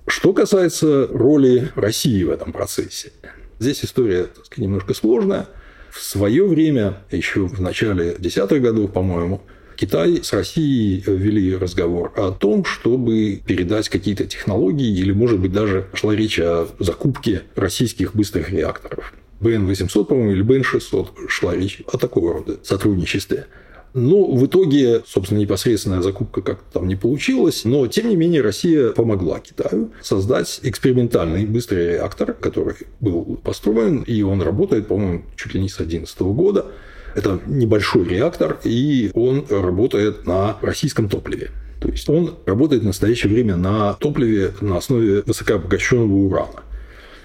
Что 0.06 0.32
касается 0.32 1.06
роли 1.06 1.70
России 1.76 2.24
в 2.24 2.30
этом 2.30 2.52
процессе, 2.52 3.12
здесь 3.60 3.84
история 3.84 4.24
так 4.24 4.44
сказать, 4.44 4.58
немножко 4.58 4.92
сложная. 4.92 5.48
В 5.90 6.02
свое 6.02 6.44
время, 6.44 6.98
еще 7.12 7.46
в 7.46 7.60
начале 7.60 8.16
десятых 8.18 8.60
годов, 8.60 8.92
по-моему, 8.92 9.42
Китай 9.76 10.22
с 10.22 10.32
Россией 10.32 11.02
вели 11.06 11.56
разговор 11.56 12.12
о 12.16 12.32
том, 12.32 12.64
чтобы 12.64 13.40
передать 13.46 13.88
какие-то 13.88 14.24
технологии 14.24 14.98
или, 14.98 15.12
может 15.12 15.38
быть, 15.38 15.52
даже 15.52 15.86
шла 15.94 16.14
речь 16.14 16.40
о 16.40 16.68
закупке 16.80 17.42
российских 17.54 18.14
быстрых 18.16 18.50
реакторов. 18.50 19.14
БН-800, 19.40 20.04
по-моему, 20.04 20.32
или 20.32 20.42
БН-600 20.42 21.28
шла 21.28 21.54
речь 21.54 21.82
о 21.92 21.98
такого 21.98 22.34
рода 22.34 22.58
сотрудничестве. 22.62 23.46
Ну, 23.94 24.34
в 24.34 24.44
итоге, 24.46 25.02
собственно, 25.06 25.38
непосредственная 25.38 26.02
закупка 26.02 26.42
как-то 26.42 26.64
там 26.80 26.88
не 26.88 26.96
получилась, 26.96 27.64
но, 27.64 27.86
тем 27.86 28.08
не 28.08 28.16
менее, 28.16 28.42
Россия 28.42 28.90
помогла 28.90 29.38
Китаю 29.38 29.92
создать 30.02 30.58
экспериментальный 30.64 31.46
быстрый 31.46 31.92
реактор, 31.92 32.34
который 32.34 32.74
был 32.98 33.38
построен, 33.44 34.02
и 34.02 34.20
он 34.22 34.42
работает, 34.42 34.88
по-моему, 34.88 35.22
чуть 35.36 35.54
ли 35.54 35.60
не 35.60 35.68
с 35.68 35.76
2011 35.76 36.20
года. 36.22 36.66
Это 37.14 37.38
небольшой 37.46 38.08
реактор, 38.08 38.58
и 38.64 39.12
он 39.14 39.46
работает 39.48 40.26
на 40.26 40.56
российском 40.60 41.08
топливе. 41.08 41.52
То 41.80 41.88
есть 41.88 42.08
он 42.08 42.34
работает 42.46 42.82
в 42.82 42.86
настоящее 42.86 43.32
время 43.32 43.54
на 43.54 43.92
топливе 43.94 44.54
на 44.60 44.78
основе 44.78 45.22
высокообогащенного 45.22 46.12
урана. 46.12 46.64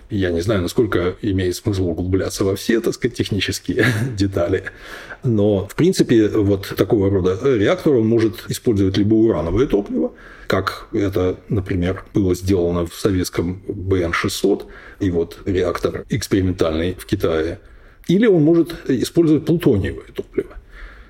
Я 0.09 0.31
не 0.31 0.41
знаю, 0.41 0.63
насколько 0.63 1.15
имеет 1.21 1.55
смысл 1.55 1.89
углубляться 1.89 2.43
во 2.43 2.55
все, 2.55 2.81
так 2.81 2.95
сказать, 2.95 3.15
технические 3.15 3.85
детали. 4.17 4.63
Но, 5.23 5.67
в 5.67 5.75
принципе, 5.75 6.27
вот 6.27 6.73
такого 6.75 7.09
рода 7.09 7.37
реактор, 7.43 7.93
он 7.93 8.07
может 8.07 8.45
использовать 8.47 8.97
либо 8.97 9.13
урановое 9.13 9.67
топливо, 9.67 10.13
как 10.47 10.87
это, 10.93 11.37
например, 11.49 12.05
было 12.13 12.33
сделано 12.33 12.87
в 12.87 12.95
советском 12.95 13.61
БН-600, 13.67 14.65
и 14.99 15.11
вот 15.11 15.37
реактор 15.45 16.05
экспериментальный 16.09 16.95
в 16.95 17.05
Китае, 17.05 17.59
или 18.07 18.25
он 18.25 18.43
может 18.43 18.89
использовать 18.89 19.45
плутониевое 19.45 20.07
топливо 20.13 20.58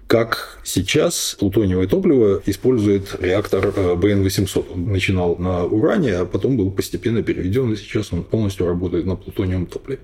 как 0.09 0.57
сейчас 0.63 1.35
плутониевое 1.39 1.87
топливо 1.87 2.41
использует 2.47 3.15
реактор 3.21 3.71
э, 3.75 3.93
БН-800. 3.93 4.65
Он 4.73 4.91
начинал 4.91 5.35
на 5.37 5.65
уране, 5.65 6.15
а 6.15 6.25
потом 6.25 6.57
был 6.57 6.71
постепенно 6.71 7.21
переведен, 7.21 7.71
и 7.73 7.75
сейчас 7.75 8.11
он 8.11 8.23
полностью 8.23 8.65
работает 8.65 9.05
на 9.05 9.15
плутониевом 9.15 9.67
топливе. 9.67 9.99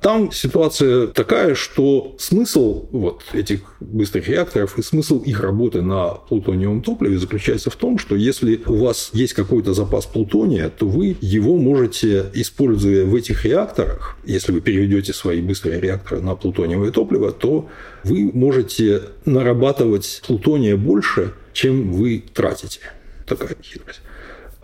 Там 0.00 0.30
ситуация 0.30 1.08
такая, 1.08 1.56
что 1.56 2.14
смысл 2.20 2.86
вот 2.92 3.24
этих 3.32 3.62
быстрых 3.80 4.28
реакторов 4.28 4.78
и 4.78 4.82
смысл 4.82 5.22
их 5.22 5.40
работы 5.40 5.82
на 5.82 6.10
плутониевом 6.10 6.80
топливе 6.80 7.18
заключается 7.18 7.70
в 7.70 7.74
том, 7.74 7.98
что 7.98 8.14
если 8.14 8.60
у 8.64 8.76
вас 8.76 9.10
есть 9.12 9.32
какой-то 9.32 9.74
запас 9.74 10.06
плутония, 10.06 10.68
то 10.68 10.86
вы 10.86 11.16
его 11.20 11.56
можете, 11.56 12.26
используя 12.32 13.04
в 13.06 13.14
этих 13.16 13.44
реакторах, 13.44 14.16
если 14.24 14.52
вы 14.52 14.60
переведете 14.60 15.12
свои 15.12 15.40
быстрые 15.40 15.80
реакторы 15.80 16.20
на 16.20 16.36
плутониевое 16.36 16.92
топливо, 16.92 17.32
то 17.32 17.68
вы 18.04 18.30
можете 18.32 19.02
нарабатывать 19.24 20.22
плутония 20.26 20.76
больше, 20.76 21.32
чем 21.52 21.92
вы 21.92 22.24
тратите. 22.32 22.80
Такая 23.26 23.56
хитрость. 23.62 24.00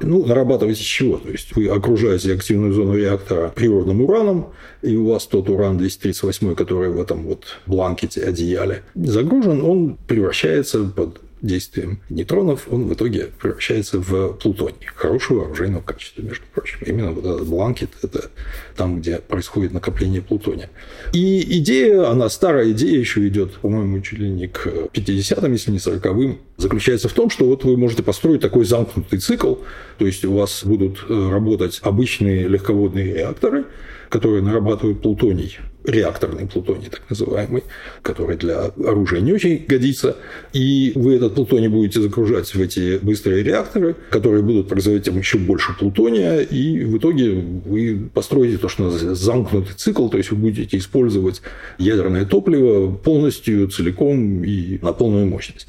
Ну, 0.01 0.25
нарабатывать 0.27 0.79
чего? 0.79 1.19
То 1.19 1.31
есть 1.31 1.55
вы 1.55 1.69
окружаете 1.69 2.35
активную 2.35 2.73
зону 2.73 2.97
реактора 2.97 3.53
природным 3.55 4.01
ураном, 4.03 4.49
и 4.83 4.97
у 4.97 5.07
вас 5.11 5.27
тот 5.27 5.49
уран-238, 5.49 6.55
который 6.57 6.91
в 6.91 7.01
этом 7.01 7.25
вот 7.25 7.45
бланкете, 7.67 8.23
одеяле 8.23 8.83
загружен, 8.95 9.63
он 9.63 9.97
превращается 10.09 10.85
под 10.85 11.21
действием 11.45 12.01
нейтронов, 12.09 12.67
он 12.71 12.89
в 12.89 12.95
итоге 12.95 13.29
превращается 13.41 13.99
в 13.99 14.33
плутоний, 14.35 14.87
хорошего 14.95 15.45
оружейного 15.45 15.83
качества, 15.83 16.23
между 16.23 16.45
прочим. 16.53 16.79
Именно 16.85 17.13
вот 17.13 17.25
этот 17.25 17.47
бланкет– 17.47 17.91
это 18.03 18.31
там, 18.77 19.01
где 19.01 19.19
происходит 19.19 19.73
накопление 19.73 20.23
плутония. 20.23 20.71
И 21.13 21.59
идея, 21.59 22.11
она 22.11 22.29
старая 22.29 22.71
идея, 22.73 22.99
еще 22.99 23.27
идет, 23.29 23.55
по-моему, 23.55 24.01
чуть 24.01 24.19
ли 24.19 24.29
не 24.29 24.49
к 24.49 24.67
50-м, 24.67 25.53
если 25.53 25.71
не 25.71 25.79
40-м, 25.79 26.39
заключается 26.57 27.09
в 27.09 27.13
том, 27.13 27.31
что 27.31 27.47
вот 27.47 27.65
вы 27.65 27.77
можете 27.77 28.03
построить 28.03 28.41
такой 28.41 28.65
замкнутый 28.65 29.19
цикл, 29.19 29.57
то 29.99 30.07
есть 30.07 30.25
у 30.25 30.35
вас 30.35 30.65
будут 30.65 31.05
э, 31.09 31.31
работать 31.31 31.81
обычные 31.83 32.49
легководные 32.49 33.15
реакторы, 33.15 33.67
которые 34.09 34.43
нарабатывают 34.43 35.03
плутоний, 35.03 35.59
реакторный 35.85 36.47
плутоний, 36.47 36.89
так 36.91 37.03
называемый, 37.09 37.63
который 38.03 38.37
для 38.37 38.73
оружия 38.85 39.21
не 39.21 39.33
очень 39.33 39.65
годится. 39.67 40.17
И 40.53 40.93
вы 40.95 41.17
этот 41.17 41.35
плутоний 41.35 41.69
будете 41.69 42.01
загружать 42.01 42.55
в 42.55 42.61
эти 42.61 42.99
быстрые 42.99 43.43
реакторы, 43.43 43.95
которые 44.11 44.43
будут 44.43 44.69
производить 44.69 45.07
еще 45.07 45.39
больше 45.39 45.77
плутония, 45.79 46.41
и 46.41 46.85
в 46.85 46.99
итоге 46.99 47.33
вы 47.33 48.09
построите 48.13 48.59
то, 48.59 48.69
что 48.69 48.85
называется 48.85 49.25
замкнутый 49.25 49.75
цикл, 49.75 50.09
то 50.09 50.17
есть 50.17 50.31
вы 50.31 50.39
будете 50.39 50.77
использовать 50.79 51.43
ядерное 51.79 52.25
топливо 52.25 52.91
полностью, 52.93 53.69
целиком 53.69 54.43
и 54.43 54.79
на 54.83 54.93
полную 54.93 55.27
мощность. 55.27 55.67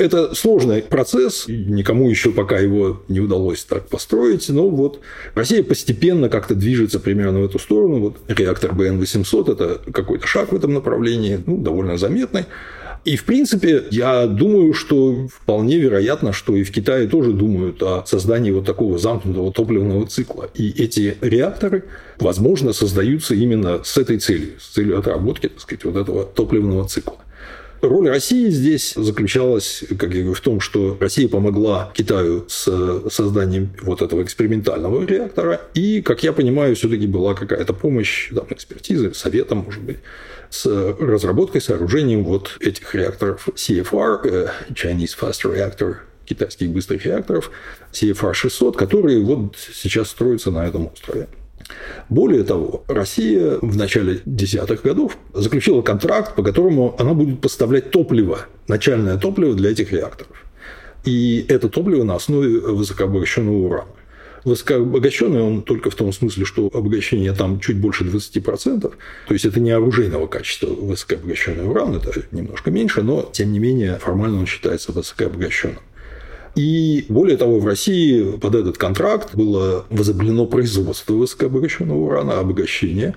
Это 0.00 0.34
сложный 0.34 0.80
процесс, 0.80 1.44
никому 1.46 2.08
еще 2.08 2.30
пока 2.30 2.58
его 2.58 3.02
не 3.08 3.20
удалось 3.20 3.64
так 3.64 3.86
построить, 3.86 4.48
но 4.48 4.66
вот 4.66 5.00
Россия 5.34 5.62
постепенно 5.62 6.30
как-то 6.30 6.54
движется 6.54 6.98
примерно 6.98 7.40
в 7.40 7.44
эту 7.44 7.58
сторону. 7.58 8.00
Вот 8.00 8.16
реактор 8.26 8.72
БН-800– 8.72 9.52
это 9.52 9.92
какой-то 9.92 10.26
шаг 10.26 10.52
в 10.52 10.56
этом 10.56 10.72
направлении, 10.72 11.38
ну, 11.44 11.58
довольно 11.58 11.98
заметный. 11.98 12.46
И, 13.04 13.16
в 13.16 13.24
принципе, 13.26 13.84
я 13.90 14.26
думаю, 14.26 14.72
что 14.72 15.28
вполне 15.28 15.76
вероятно, 15.76 16.32
что 16.32 16.56
и 16.56 16.62
в 16.62 16.72
Китае 16.72 17.06
тоже 17.06 17.32
думают 17.32 17.82
о 17.82 18.02
создании 18.06 18.52
вот 18.52 18.64
такого 18.64 18.96
замкнутого 18.96 19.52
топливного 19.52 20.06
цикла. 20.06 20.48
И 20.54 20.82
эти 20.82 21.18
реакторы, 21.20 21.84
возможно, 22.18 22.72
создаются 22.72 23.34
именно 23.34 23.84
с 23.84 23.98
этой 23.98 24.18
целью, 24.18 24.52
с 24.58 24.68
целью 24.68 24.98
отработки, 24.98 25.48
так 25.48 25.60
сказать, 25.60 25.84
вот 25.84 25.96
этого 25.96 26.24
топливного 26.24 26.88
цикла. 26.88 27.18
Роль 27.82 28.08
России 28.08 28.50
здесь 28.50 28.92
заключалась, 28.94 29.84
как 29.88 30.12
я 30.14 30.22
говорю, 30.22 30.34
в 30.34 30.40
том, 30.40 30.60
что 30.60 30.98
Россия 31.00 31.28
помогла 31.28 31.90
Китаю 31.94 32.44
с 32.48 33.08
созданием 33.10 33.70
вот 33.82 34.02
этого 34.02 34.22
экспериментального 34.22 35.04
реактора, 35.04 35.62
и, 35.72 36.02
как 36.02 36.22
я 36.22 36.32
понимаю, 36.32 36.76
все-таки 36.76 37.06
была 37.06 37.34
какая-то 37.34 37.72
помощь, 37.72 38.30
там, 38.34 38.46
экспертизы, 38.50 39.14
советом, 39.14 39.58
может 39.58 39.82
быть, 39.82 39.98
с 40.50 40.66
разработкой, 40.66 41.62
сооружением 41.62 42.24
вот 42.24 42.58
этих 42.60 42.94
реакторов 42.94 43.48
CFR, 43.54 44.20
э, 44.24 44.48
Chinese 44.70 45.16
Fast 45.18 45.44
Reactor, 45.44 45.96
китайских 46.26 46.70
быстрых 46.70 47.06
реакторов, 47.06 47.50
CFR 47.92 48.34
600, 48.34 48.76
которые 48.76 49.22
вот 49.24 49.56
сейчас 49.56 50.08
строятся 50.08 50.50
на 50.50 50.66
этом 50.66 50.90
острове. 50.92 51.28
Более 52.08 52.44
того, 52.44 52.84
Россия 52.88 53.58
в 53.60 53.76
начале 53.76 54.20
десятых 54.24 54.82
годов 54.82 55.16
заключила 55.32 55.82
контракт, 55.82 56.34
по 56.34 56.42
которому 56.42 56.96
она 56.98 57.14
будет 57.14 57.40
поставлять 57.40 57.90
топливо, 57.90 58.46
начальное 58.66 59.16
топливо 59.16 59.54
для 59.54 59.70
этих 59.70 59.92
реакторов. 59.92 60.44
И 61.04 61.44
это 61.48 61.68
топливо 61.68 62.04
на 62.04 62.16
основе 62.16 62.58
высокообогащенного 62.60 63.54
урана. 63.54 63.88
Высокообогащенный 64.44 65.42
он 65.42 65.62
только 65.62 65.90
в 65.90 65.94
том 65.94 66.12
смысле, 66.12 66.44
что 66.44 66.70
обогащение 66.72 67.32
там 67.32 67.60
чуть 67.60 67.76
больше 67.76 68.04
20%. 68.04 68.80
То 68.80 68.92
есть 69.28 69.44
это 69.44 69.60
не 69.60 69.70
оружейного 69.70 70.26
качества 70.26 70.68
высокообогащенный 70.68 71.68
уран, 71.68 71.96
это 71.96 72.12
немножко 72.30 72.70
меньше, 72.70 73.02
но 73.02 73.28
тем 73.30 73.52
не 73.52 73.58
менее 73.58 73.98
формально 73.98 74.40
он 74.40 74.46
считается 74.46 74.92
высокообогащенным. 74.92 75.80
И 76.56 77.04
более 77.08 77.36
того, 77.36 77.60
в 77.60 77.66
России 77.66 78.36
под 78.36 78.54
этот 78.54 78.76
контракт 78.76 79.34
было 79.34 79.86
возобновлено 79.90 80.46
производство 80.46 81.14
высокообогащенного 81.14 81.98
урана, 81.98 82.40
обогащение. 82.40 83.14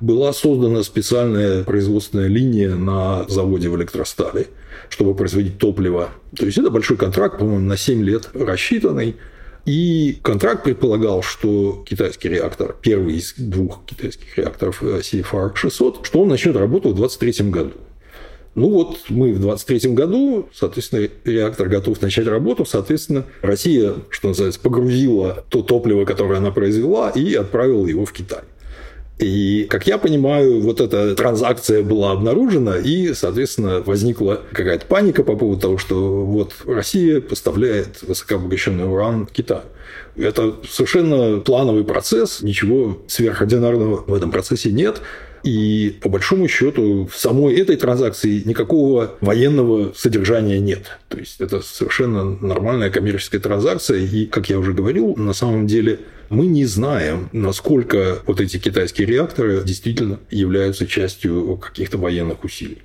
Была 0.00 0.32
создана 0.32 0.84
специальная 0.84 1.64
производственная 1.64 2.28
линия 2.28 2.76
на 2.76 3.28
заводе 3.28 3.68
в 3.68 3.76
электростали, 3.76 4.46
чтобы 4.90 5.14
производить 5.14 5.58
топливо. 5.58 6.10
То 6.36 6.46
есть 6.46 6.56
это 6.56 6.70
большой 6.70 6.96
контракт, 6.96 7.38
по-моему, 7.38 7.66
на 7.66 7.76
7 7.76 8.02
лет 8.04 8.30
рассчитанный. 8.32 9.16
И 9.66 10.18
контракт 10.22 10.62
предполагал, 10.62 11.22
что 11.22 11.84
китайский 11.86 12.28
реактор, 12.28 12.76
первый 12.80 13.16
из 13.16 13.34
двух 13.36 13.84
китайских 13.84 14.38
реакторов 14.38 14.82
CFR-600, 14.82 16.04
что 16.04 16.22
он 16.22 16.28
начнет 16.28 16.56
работу 16.56 16.90
в 16.90 16.94
2023 16.94 17.50
году. 17.50 17.72
Ну 18.58 18.70
вот 18.70 19.04
мы 19.08 19.32
в 19.32 19.40
23 19.40 19.92
году, 19.92 20.48
соответственно, 20.52 21.08
реактор 21.24 21.68
готов 21.68 22.02
начать 22.02 22.26
работу, 22.26 22.64
соответственно, 22.64 23.24
Россия, 23.40 23.94
что 24.10 24.28
называется, 24.28 24.58
погрузила 24.58 25.44
то 25.48 25.62
топливо, 25.62 26.04
которое 26.04 26.38
она 26.38 26.50
произвела, 26.50 27.10
и 27.10 27.34
отправила 27.34 27.86
его 27.86 28.04
в 28.04 28.12
Китай. 28.12 28.40
И, 29.20 29.66
как 29.70 29.86
я 29.86 29.96
понимаю, 29.96 30.60
вот 30.60 30.80
эта 30.80 31.14
транзакция 31.14 31.84
была 31.84 32.10
обнаружена, 32.10 32.78
и, 32.78 33.14
соответственно, 33.14 33.80
возникла 33.80 34.42
какая-то 34.52 34.86
паника 34.86 35.22
по 35.22 35.36
поводу 35.36 35.60
того, 35.60 35.78
что 35.78 36.24
вот 36.24 36.54
Россия 36.66 37.20
поставляет 37.20 38.02
высокообогащенный 38.02 38.90
уран 38.90 39.26
Китаю. 39.26 39.62
Это 40.16 40.56
совершенно 40.68 41.38
плановый 41.40 41.84
процесс, 41.84 42.42
ничего 42.42 42.98
сверхординарного 43.06 44.04
в 44.04 44.14
этом 44.14 44.32
процессе 44.32 44.72
нет. 44.72 45.00
И 45.42 45.96
по 46.00 46.08
большому 46.08 46.48
счету 46.48 47.06
в 47.06 47.16
самой 47.16 47.54
этой 47.56 47.76
транзакции 47.76 48.42
никакого 48.44 49.16
военного 49.20 49.92
содержания 49.94 50.58
нет. 50.58 50.98
То 51.08 51.18
есть 51.18 51.40
это 51.40 51.60
совершенно 51.60 52.24
нормальная 52.24 52.90
коммерческая 52.90 53.40
транзакция. 53.40 53.98
И, 53.98 54.26
как 54.26 54.50
я 54.50 54.58
уже 54.58 54.72
говорил, 54.72 55.14
на 55.16 55.32
самом 55.32 55.66
деле 55.66 56.00
мы 56.28 56.46
не 56.46 56.64
знаем, 56.66 57.28
насколько 57.32 58.18
вот 58.26 58.40
эти 58.40 58.58
китайские 58.58 59.06
реакторы 59.06 59.62
действительно 59.64 60.20
являются 60.30 60.86
частью 60.86 61.56
каких-то 61.56 61.98
военных 61.98 62.44
усилий. 62.44 62.82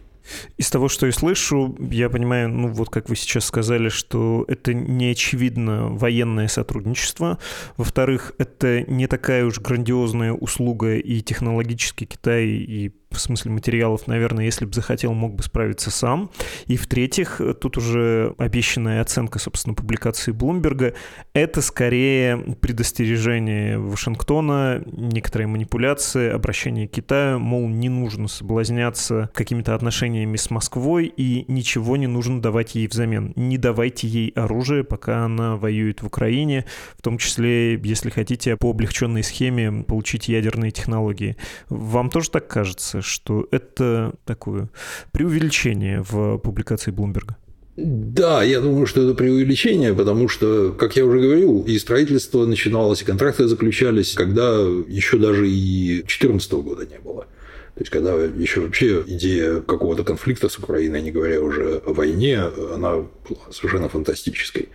Из 0.58 0.70
того, 0.70 0.88
что 0.88 1.06
я 1.06 1.12
слышу, 1.12 1.76
я 1.80 2.10
понимаю, 2.10 2.50
ну 2.50 2.68
вот 2.70 2.90
как 2.90 3.10
вы 3.10 3.16
сейчас 3.16 3.46
сказали, 3.46 3.90
что 3.90 4.46
это 4.48 4.74
не 4.74 5.12
очевидно 5.12 5.90
военное 5.90 6.48
сотрудничество. 6.48 7.40
Во-вторых, 7.78 8.34
это 8.38 8.84
не 8.90 9.08
такая 9.08 9.46
уж 9.46 9.60
грандиозная 9.60 10.34
услуга 10.34 10.96
и 10.96 11.22
технологический 11.22 12.06
Китай, 12.06 12.46
и 12.46 12.90
в 13.18 13.22
смысле 13.22 13.52
материалов, 13.52 14.08
наверное, 14.08 14.46
если 14.46 14.66
бы 14.66 14.74
захотел, 14.74 15.14
мог 15.14 15.36
бы 15.36 15.44
справиться 15.44 15.92
сам. 15.92 16.30
И 16.68 16.78
в-третьих, 16.78 17.42
тут 17.60 17.78
уже 17.78 18.34
обещанная 18.38 19.02
оценка, 19.02 19.40
собственно, 19.40 19.76
публикации 19.76 20.32
Блумберга, 20.32 20.94
это 21.34 21.62
скорее 21.62 22.38
предостережение 22.60 23.78
Вашингтона, 23.78 24.84
некоторые 24.86 25.48
манипуляции, 25.48 26.30
обращение 26.30 26.88
к 26.88 26.92
Китаю, 26.92 27.40
мол, 27.40 27.68
не 27.68 27.90
нужно 27.90 28.28
соблазняться 28.28 29.30
какими-то 29.34 29.76
отношениями 29.76 30.38
с 30.38 30.50
Москвой 30.50 31.14
и 31.16 31.46
ничего 31.48 31.98
не 31.98 32.08
нужно 32.08 32.42
давать 32.42 32.76
ей 32.76 32.88
взамен. 32.88 33.34
Не 33.36 33.58
давайте 33.58 34.08
ей 34.08 34.30
оружие, 34.36 34.84
пока 34.84 35.26
она 35.26 35.56
воюет 35.56 36.02
в 36.02 36.08
Украине, 36.08 36.66
в 36.98 37.02
том 37.02 37.18
числе, 37.18 37.76
если 37.76 38.10
хотите, 38.10 38.58
по 38.58 38.72
облегченной 38.72 39.24
схеме 39.24 39.84
получить 39.84 40.28
ядерные 40.28 40.72
технологии. 40.72 41.38
Вам 41.70 42.10
тоже 42.10 42.30
так 42.32 42.48
кажется? 42.48 43.02
Что 43.04 43.48
это 43.52 44.14
такое 44.26 44.70
преувеличение 45.12 46.02
в 46.02 46.38
публикации 46.40 46.92
Блумберга. 46.92 47.38
Да, 47.76 48.44
я 48.44 48.62
думаю, 48.62 48.86
что 48.86 49.02
это 49.02 49.16
преувеличение, 49.16 49.96
потому 49.96 50.30
что, 50.30 50.74
как 50.74 50.96
я 50.96 51.06
уже 51.06 51.20
говорил, 51.20 51.64
и 51.64 51.80
строительство 51.80 52.46
начиналось, 52.46 53.02
и 53.02 53.06
контракты 53.06 53.48
заключались, 53.48 54.14
когда 54.14 54.60
еще 54.88 55.18
даже 55.18 55.50
и 55.50 56.02
2014 56.02 56.52
года 56.54 56.86
не 56.86 57.00
было. 57.00 57.26
То 57.74 57.80
есть, 57.80 57.90
когда 57.90 58.14
еще 58.14 58.62
вообще 58.62 59.04
идея 59.08 59.62
какого-то 59.62 60.04
конфликта 60.04 60.50
с 60.50 60.60
Украиной, 60.60 61.02
не 61.02 61.10
говоря 61.10 61.42
уже 61.42 61.82
о 61.84 61.94
войне, 61.94 62.40
она 62.76 62.98
была 62.98 63.52
совершенно 63.52 63.90
фантастической. 63.90 64.70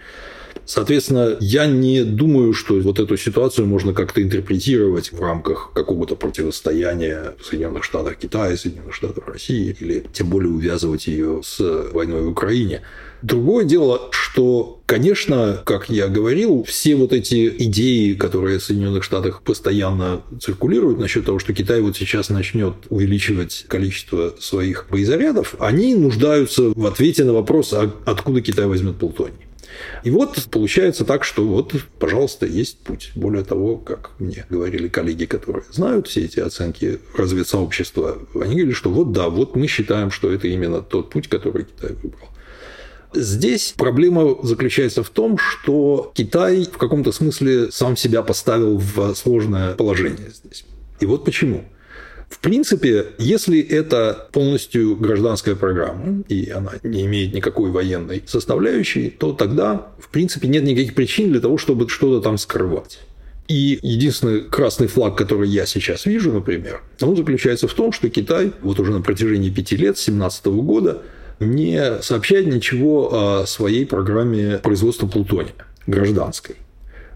Соответственно, 0.68 1.38
я 1.40 1.66
не 1.66 2.04
думаю, 2.04 2.52
что 2.52 2.74
вот 2.74 2.98
эту 2.98 3.16
ситуацию 3.16 3.66
можно 3.66 3.94
как-то 3.94 4.22
интерпретировать 4.22 5.12
в 5.12 5.18
рамках 5.18 5.70
какого-то 5.74 6.14
противостояния 6.14 7.36
Соединенных 7.42 7.84
Штатов 7.84 8.18
Китая, 8.18 8.54
Соединенных 8.54 8.94
Штатов 8.94 9.26
России, 9.26 9.74
или 9.80 10.04
тем 10.12 10.28
более 10.28 10.52
увязывать 10.52 11.06
ее 11.06 11.40
с 11.42 11.58
войной 11.94 12.20
в 12.20 12.28
Украине. 12.28 12.82
Другое 13.22 13.64
дело, 13.64 14.10
что, 14.10 14.82
конечно, 14.84 15.62
как 15.64 15.88
я 15.88 16.06
говорил, 16.06 16.64
все 16.64 16.96
вот 16.96 17.14
эти 17.14 17.48
идеи, 17.64 18.12
которые 18.12 18.58
в 18.58 18.62
Соединенных 18.62 19.04
Штатах 19.04 19.40
постоянно 19.40 20.20
циркулируют 20.38 20.98
насчет 20.98 21.24
того, 21.24 21.38
что 21.38 21.54
Китай 21.54 21.80
вот 21.80 21.96
сейчас 21.96 22.28
начнет 22.28 22.74
увеличивать 22.90 23.64
количество 23.68 24.34
своих 24.38 24.86
боезарядов, 24.90 25.54
они 25.60 25.94
нуждаются 25.94 26.74
в 26.74 26.86
ответе 26.86 27.24
на 27.24 27.32
вопрос, 27.32 27.72
а 27.72 27.90
откуда 28.04 28.42
Китай 28.42 28.66
возьмет 28.66 28.98
плутоний. 28.98 29.47
И 30.04 30.10
вот 30.10 30.48
получается 30.50 31.04
так, 31.04 31.24
что 31.24 31.46
вот, 31.46 31.74
пожалуйста, 31.98 32.46
есть 32.46 32.78
путь. 32.78 33.12
Более 33.14 33.44
того, 33.44 33.76
как 33.76 34.10
мне 34.18 34.44
говорили 34.48 34.88
коллеги, 34.88 35.24
которые 35.24 35.64
знают 35.70 36.08
все 36.08 36.24
эти 36.24 36.40
оценки 36.40 36.98
разведсообщества, 37.16 38.18
они 38.34 38.54
говорили, 38.54 38.72
что 38.72 38.90
вот 38.90 39.12
да, 39.12 39.28
вот 39.28 39.56
мы 39.56 39.66
считаем, 39.66 40.10
что 40.10 40.30
это 40.32 40.48
именно 40.48 40.82
тот 40.82 41.10
путь, 41.10 41.28
который 41.28 41.64
Китай 41.64 41.92
выбрал. 41.92 42.28
Здесь 43.14 43.74
проблема 43.76 44.36
заключается 44.42 45.02
в 45.02 45.08
том, 45.08 45.38
что 45.38 46.12
Китай 46.14 46.64
в 46.64 46.76
каком-то 46.76 47.10
смысле 47.10 47.72
сам 47.72 47.96
себя 47.96 48.22
поставил 48.22 48.76
в 48.76 49.14
сложное 49.14 49.74
положение 49.74 50.30
здесь. 50.30 50.64
И 51.00 51.06
вот 51.06 51.24
почему. 51.24 51.64
В 52.28 52.40
принципе, 52.40 53.06
если 53.18 53.60
это 53.60 54.28
полностью 54.32 54.96
гражданская 54.96 55.54
программа, 55.54 56.22
и 56.28 56.50
она 56.50 56.72
не 56.82 57.06
имеет 57.06 57.34
никакой 57.34 57.70
военной 57.70 58.22
составляющей, 58.26 59.10
то 59.10 59.32
тогда, 59.32 59.88
в 59.98 60.08
принципе, 60.10 60.46
нет 60.48 60.62
никаких 60.62 60.94
причин 60.94 61.30
для 61.32 61.40
того, 61.40 61.56
чтобы 61.56 61.88
что-то 61.88 62.22
там 62.22 62.36
скрывать. 62.36 63.00
И 63.48 63.78
единственный 63.82 64.42
красный 64.42 64.88
флаг, 64.88 65.16
который 65.16 65.48
я 65.48 65.64
сейчас 65.64 66.04
вижу, 66.04 66.30
например, 66.30 66.82
он 67.00 67.16
заключается 67.16 67.66
в 67.66 67.72
том, 67.72 67.92
что 67.92 68.10
Китай 68.10 68.52
вот 68.60 68.78
уже 68.78 68.92
на 68.92 69.00
протяжении 69.00 69.48
пяти 69.48 69.74
лет, 69.74 69.96
с 69.96 70.04
2017 70.04 70.46
года, 70.46 71.02
не 71.40 72.02
сообщает 72.02 72.46
ничего 72.46 73.40
о 73.40 73.46
своей 73.46 73.86
программе 73.86 74.58
производства 74.58 75.06
плутония 75.06 75.54
гражданской. 75.86 76.56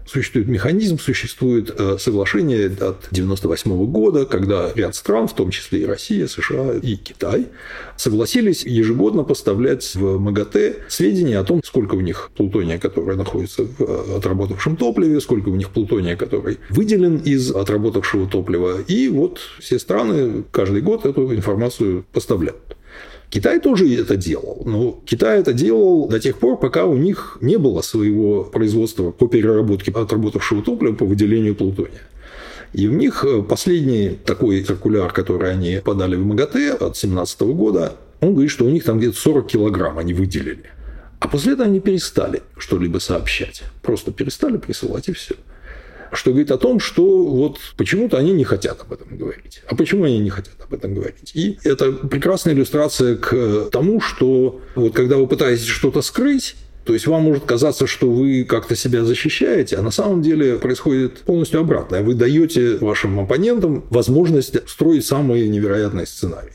Существует 0.05 0.47
механизм, 0.47 0.99
существует 0.99 1.73
э, 1.77 1.97
соглашение 1.97 2.67
от 2.67 3.07
1998 3.11 3.85
года, 3.85 4.25
когда 4.25 4.71
ряд 4.73 4.95
стран, 4.95 5.27
в 5.27 5.33
том 5.33 5.49
числе 5.49 5.81
и 5.81 5.85
Россия, 5.85 6.27
США 6.27 6.73
и 6.73 6.95
Китай, 6.95 7.47
согласились 7.95 8.65
ежегодно 8.65 9.23
поставлять 9.23 9.95
в 9.95 10.19
МАГАТЭ 10.19 10.75
сведения 10.89 11.39
о 11.39 11.43
том, 11.43 11.61
сколько 11.63 11.95
у 11.95 12.01
них 12.01 12.31
плутония, 12.35 12.77
который 12.77 13.15
находится 13.15 13.63
в 13.63 13.81
э, 13.81 14.17
отработавшем 14.17 14.75
топливе, 14.75 15.21
сколько 15.21 15.49
у 15.49 15.55
них 15.55 15.69
плутония, 15.69 16.17
который 16.17 16.57
выделен 16.69 17.17
из 17.17 17.51
отработавшего 17.51 18.27
топлива. 18.27 18.81
И 18.81 19.07
вот 19.07 19.39
все 19.59 19.79
страны 19.79 20.43
каждый 20.51 20.81
год 20.81 21.05
эту 21.05 21.33
информацию 21.33 22.05
поставляют. 22.11 22.75
Китай 23.33 23.59
тоже 23.59 23.91
это 23.99 24.15
делал. 24.15 24.61
Но 24.63 25.01
Китай 25.05 25.39
это 25.39 25.53
делал 25.53 26.07
до 26.07 26.19
тех 26.19 26.37
пор, 26.37 26.59
пока 26.59 26.85
у 26.85 26.95
них 26.95 27.39
не 27.41 27.57
было 27.57 27.81
своего 27.81 28.43
производства 28.43 29.09
по 29.09 29.27
переработке 29.27 29.91
отработавшего 29.91 30.61
топлива 30.61 30.93
по 30.93 31.05
выделению 31.05 31.55
плутония. 31.55 32.03
И 32.73 32.87
у 32.87 32.91
них 32.91 33.25
э, 33.25 33.41
последний 33.41 34.19
такой 34.23 34.63
циркуляр, 34.63 35.11
который 35.11 35.49
они 35.49 35.81
подали 35.83 36.15
в 36.15 36.23
МАГАТЭ 36.23 36.73
от 36.73 36.93
2017 36.93 37.41
года, 37.41 37.95
Он 38.21 38.33
говорит, 38.33 38.51
что 38.51 38.65
у 38.65 38.69
них 38.69 38.83
там 38.83 38.99
где-то 38.99 39.17
40 39.17 39.47
килограмм 39.47 39.97
они 39.97 40.13
выделили. 40.13 40.65
А 41.19 41.27
после 41.27 41.53
этого 41.53 41.67
они 41.67 41.79
перестали 41.79 42.43
что-либо 42.59 42.99
сообщать. 42.99 43.63
Просто 43.81 44.11
перестали 44.11 44.57
присылать 44.57 45.09
и 45.09 45.13
все. 45.13 45.33
Что 46.13 46.31
говорит 46.31 46.51
о 46.51 46.57
том, 46.57 46.79
что 46.79 47.25
вот 47.25 47.57
почему-то 47.77 48.17
они 48.17 48.31
не 48.33 48.43
хотят 48.43 48.81
об 48.81 48.93
этом 48.93 49.17
говорить. 49.17 49.61
А 49.67 49.75
почему 49.75 50.03
они 50.05 50.19
не 50.19 50.29
хотят 50.29 50.55
об 50.63 50.73
этом 50.73 50.93
говорить? 50.93 51.31
И 51.33 51.57
это 51.63 51.91
прекрасная 51.91 52.53
иллюстрация 52.53 53.15
к 53.15 53.69
тому, 53.71 53.99
что 54.01 54.61
вот 54.75 54.93
когда 54.93 55.17
вы 55.17 55.27
пытаетесь 55.27 55.65
что-то 55.65 56.01
скрыть, 56.01 56.55
то 56.85 56.93
есть 56.93 57.07
вам 57.07 57.23
может 57.23 57.45
казаться, 57.45 57.87
что 57.87 58.11
вы 58.11 58.43
как-то 58.43 58.75
себя 58.75 59.05
защищаете, 59.05 59.77
а 59.77 59.81
на 59.81 59.91
самом 59.91 60.21
деле 60.21 60.57
происходит 60.57 61.19
полностью 61.19 61.61
обратное. 61.61 62.03
Вы 62.03 62.13
даете 62.13 62.77
вашим 62.77 63.19
оппонентам 63.19 63.85
возможность 63.89 64.69
строить 64.69 65.05
самые 65.05 65.47
невероятные 65.47 66.05
сценарии. 66.05 66.53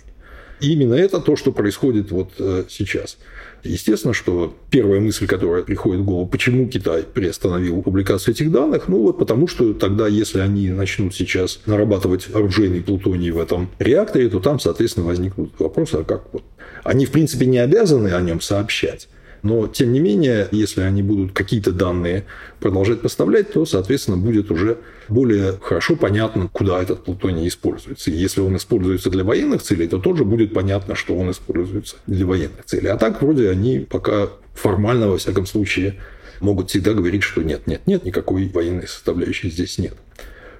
Именно 0.60 0.94
это 0.94 1.20
то, 1.20 1.36
что 1.36 1.52
происходит 1.52 2.10
вот 2.10 2.32
э, 2.38 2.64
сейчас. 2.68 3.18
Естественно, 3.64 4.14
что 4.14 4.56
первая 4.70 5.00
мысль, 5.00 5.26
которая 5.26 5.62
приходит 5.62 6.02
в 6.02 6.04
голову, 6.04 6.26
почему 6.26 6.68
Китай 6.68 7.02
приостановил 7.02 7.82
публикацию 7.82 8.34
этих 8.34 8.50
данных, 8.50 8.88
ну 8.88 9.02
вот 9.02 9.18
потому 9.18 9.46
что 9.46 9.72
тогда, 9.74 10.06
если 10.08 10.40
они 10.40 10.70
начнут 10.70 11.14
сейчас 11.14 11.60
нарабатывать 11.66 12.28
оружейный 12.32 12.82
плутоний 12.82 13.30
в 13.30 13.38
этом 13.38 13.70
реакторе, 13.78 14.28
то 14.28 14.40
там, 14.40 14.60
соответственно, 14.60 15.06
возникнут 15.06 15.52
вопросы, 15.58 15.96
а 15.96 16.04
как 16.04 16.32
вот... 16.32 16.42
Они, 16.84 17.06
в 17.06 17.10
принципе, 17.10 17.46
не 17.46 17.58
обязаны 17.58 18.08
о 18.08 18.20
нем 18.20 18.40
сообщать, 18.40 19.08
но, 19.42 19.66
тем 19.68 19.92
не 19.92 20.00
менее, 20.00 20.48
если 20.50 20.82
они 20.82 21.02
будут 21.02 21.32
какие-то 21.32 21.72
данные 21.72 22.24
продолжать 22.60 23.00
поставлять, 23.00 23.52
то, 23.52 23.64
соответственно, 23.64 24.16
будет 24.16 24.50
уже 24.50 24.78
более 25.08 25.58
хорошо 25.62 25.96
понятно, 25.96 26.48
куда 26.52 26.82
этот 26.82 27.04
плутоний 27.04 27.48
используется. 27.48 28.10
Если 28.10 28.40
он 28.40 28.56
используется 28.56 29.10
для 29.10 29.24
военных 29.24 29.62
целей, 29.62 29.88
то 29.88 29.98
тоже 29.98 30.24
будет 30.24 30.52
понятно, 30.52 30.94
что 30.94 31.16
он 31.16 31.30
используется 31.30 31.96
для 32.06 32.26
военных 32.26 32.64
целей. 32.64 32.88
А 32.88 32.96
так, 32.96 33.22
вроде, 33.22 33.50
они 33.50 33.80
пока 33.80 34.28
формально, 34.54 35.08
во 35.08 35.18
всяком 35.18 35.46
случае, 35.46 35.96
могут 36.40 36.70
всегда 36.70 36.92
говорить, 36.92 37.22
что 37.22 37.42
нет, 37.42 37.66
нет, 37.66 37.82
нет, 37.86 38.04
никакой 38.04 38.48
военной 38.48 38.88
составляющей 38.88 39.50
здесь 39.50 39.78
нет. 39.78 39.94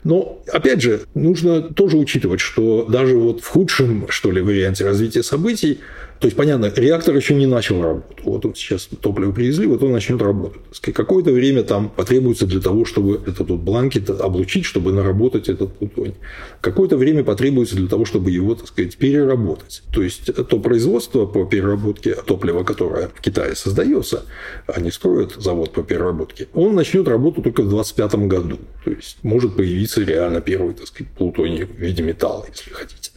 Но, 0.04 0.42
опять 0.52 0.80
же, 0.80 1.02
нужно 1.14 1.60
тоже 1.60 1.96
учитывать, 1.96 2.40
что 2.40 2.84
даже 2.84 3.16
вот 3.16 3.40
в 3.40 3.46
худшем, 3.46 4.06
что 4.08 4.30
ли, 4.30 4.40
варианте 4.40 4.84
развития 4.84 5.22
событий 5.22 5.80
то 6.20 6.26
есть, 6.26 6.37
понятно, 6.37 6.72
реактор 6.74 7.14
еще 7.14 7.35
не 7.35 7.46
начал 7.46 7.81
работу. 7.81 8.22
Вот 8.24 8.44
он 8.44 8.54
сейчас 8.54 8.88
топливо 9.00 9.31
привезли, 9.31 9.66
вот 9.66 9.83
он 9.83 9.92
начнет 9.92 10.20
работать. 10.20 10.61
Какое-то 10.81 11.31
время 11.31 11.62
там 11.62 11.88
потребуется 11.88 12.46
для 12.46 12.61
того, 12.61 12.85
чтобы 12.85 13.20
этот 13.24 13.48
вот 13.48 13.61
бланкет 13.61 14.11
облучить, 14.11 14.64
чтобы 14.64 14.92
наработать 14.92 15.48
этот 15.48 15.72
плутоний. 15.74 16.16
Какое-то 16.61 16.96
время 16.96 17.22
потребуется 17.22 17.76
для 17.76 17.88
того, 17.88 18.04
чтобы 18.04 18.33
его, 18.33 18.57
так 18.57 18.66
сказать, 18.66 18.96
переработать. 18.96 19.83
То 19.92 20.02
есть, 20.02 20.35
то 20.35 20.59
производство 20.59 21.24
по 21.26 21.44
переработке 21.44 22.14
топлива, 22.14 22.64
которое 22.64 23.09
в 23.14 23.20
Китае 23.20 23.54
создается, 23.54 24.24
они 24.66 24.90
строят 24.90 25.35
завод 25.37 25.72
по 25.72 25.83
переработке, 25.83 26.48
он 26.52 26.74
начнет 26.74 27.07
работу 27.07 27.42
только 27.42 27.62
в 27.62 27.68
2025 27.68 28.26
году. 28.26 28.59
То 28.85 28.90
есть, 28.90 29.18
может 29.22 29.54
появиться 29.54 30.02
реально 30.02 30.40
первый, 30.40 30.74
так 30.74 30.88
сказать, 30.88 31.12
плутоний 31.12 31.64
в 31.64 31.76
виде 31.78 32.02
металла, 32.02 32.44
если 32.48 32.72
хотите. 32.72 33.12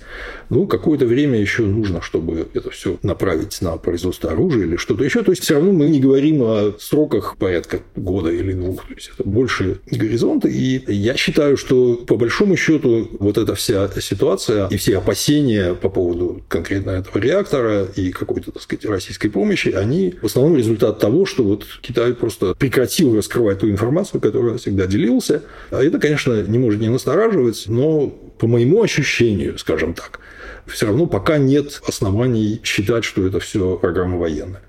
Ну, 0.50 0.68
какое-то 0.68 1.06
время 1.06 1.40
еще 1.40 1.64
нужно, 1.64 2.02
чтобы 2.02 2.48
это 2.54 2.70
все 2.72 2.98
направить 3.04 3.62
на 3.62 3.78
производство 3.78 4.32
оружия 4.32 4.66
или 4.66 4.76
что-то 4.76 5.04
еще. 5.04 5.24
То 5.24 5.32
есть, 5.32 5.44
все 5.44 5.56
равно 5.56 5.72
мы 5.72 5.90
не 5.90 6.00
говорим 6.00 6.42
о 6.42 6.76
сроках 6.80 7.38
порядка 7.38 7.80
года 7.96 8.30
или 8.30 8.54
двух. 8.54 8.86
То 8.88 8.94
есть, 8.94 9.12
это 9.14 9.28
больше 9.28 9.80
горизонты. 9.90 10.50
И 10.52 10.94
я 10.94 11.16
считаю, 11.16 11.58
что 11.58 11.96
по 11.96 12.18
большому 12.18 12.56
счету 12.56 13.10
вот 13.20 13.38
эта 13.38 13.56
вся 13.56 13.90
ситуация 14.00 14.68
и 14.68 14.78
все 14.78 14.98
опасения 14.98 15.74
по 15.74 15.90
поводу 15.90 16.44
конкретно 16.48 16.92
этого 16.92 17.18
реактора 17.18 17.88
и 17.96 18.12
какой-то, 18.12 18.52
так 18.52 18.62
сказать, 18.62 18.86
российской 18.86 19.30
помощи, 19.30 19.70
они 19.70 20.16
в 20.22 20.26
основном 20.26 20.58
результат 20.58 21.00
того, 21.00 21.26
что 21.26 21.44
вот 21.44 21.66
Китай 21.82 22.14
просто 22.14 22.56
прекратил 22.56 23.16
раскрывать 23.16 23.60
ту 23.60 23.70
информацию, 23.70 24.22
которую 24.22 24.58
всегда 24.58 24.88
делился. 24.88 25.44
А 25.70 25.84
это, 25.84 26.00
конечно, 26.00 26.42
не 26.44 26.58
может 26.58 26.82
не 26.82 26.90
настораживать, 26.90 27.66
но 27.68 28.14
по 28.42 28.48
моему 28.48 28.82
ощущению, 28.82 29.60
скажем 29.60 29.94
так, 29.94 30.20
все 30.66 30.88
равно 30.88 31.06
пока 31.06 31.38
нет 31.38 31.80
оснований 31.86 32.60
считать, 32.64 33.04
что 33.04 33.28
это 33.28 33.40
все 33.40 33.78
программа 33.78 34.18
военная. 34.18 34.64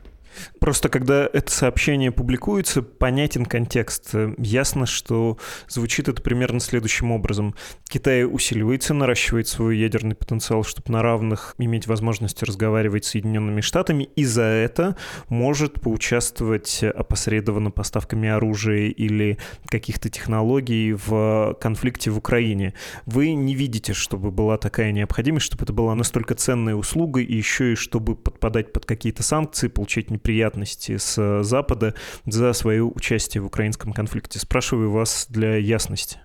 Просто 0.63 0.89
когда 0.89 1.29
это 1.33 1.51
сообщение 1.51 2.13
публикуется, 2.13 2.83
понятен 2.83 3.47
контекст. 3.47 4.15
Ясно, 4.39 4.87
что 4.87 5.37
звучит 5.67 6.07
это 6.07 6.23
примерно 6.23 6.61
следующим 6.61 7.11
образом. 7.11 7.57
Китай 7.89 8.25
усиливается, 8.25 8.95
наращивает 8.95 9.49
свой 9.49 9.77
ядерный 9.77 10.15
потенциал, 10.15 10.63
чтобы 10.63 10.93
на 10.93 11.03
равных 11.03 11.57
иметь 11.59 11.89
возможность 11.89 12.45
разговаривать 12.45 13.05
с 13.05 13.09
Соединенными 13.09 13.61
Штатами, 13.61 14.05
и 14.15 14.25
за 14.25 14.45
это 14.45 14.97
может 15.29 15.81
поучаствовать 15.81 16.85
опосредованно 16.85 17.73
поставками 17.73 18.29
оружия 18.29 18.87
или 18.91 19.39
каких-то 19.67 20.11
технологий 20.11 20.93
в 20.93 21.57
конфликте 21.61 22.13
в 22.13 22.19
Украине. 22.19 22.75
Вы 23.05 23.33
не 23.35 23.57
видите, 23.57 23.95
чтобы 23.95 24.31
была 24.31 24.59
такая 24.59 24.93
необходимость, 24.93 25.47
чтобы 25.47 25.65
это 25.65 25.73
была 25.73 25.97
настолько 25.97 26.37
ценная 26.37 26.77
услуга, 26.77 27.21
и 27.21 27.35
еще 27.35 27.73
и 27.73 27.75
чтобы 27.75 28.15
подпадать 28.15 28.73
под 28.73 28.87
какие-то 28.87 29.25
санкции, 29.25 29.67
получать 29.67 30.13
неприятности 30.13 30.52
неприятности 30.53 30.97
с 30.97 31.19
э, 31.19 31.43
Запада 31.43 31.95
за 32.27 32.53
свое 32.53 32.83
участие 32.83 33.43
в 33.43 33.47
украинском 33.47 33.93
конфликте. 33.93 34.39
Спрашиваю 34.39 34.91
вас 34.91 35.27
для 35.29 35.57
ясности. 35.57 36.19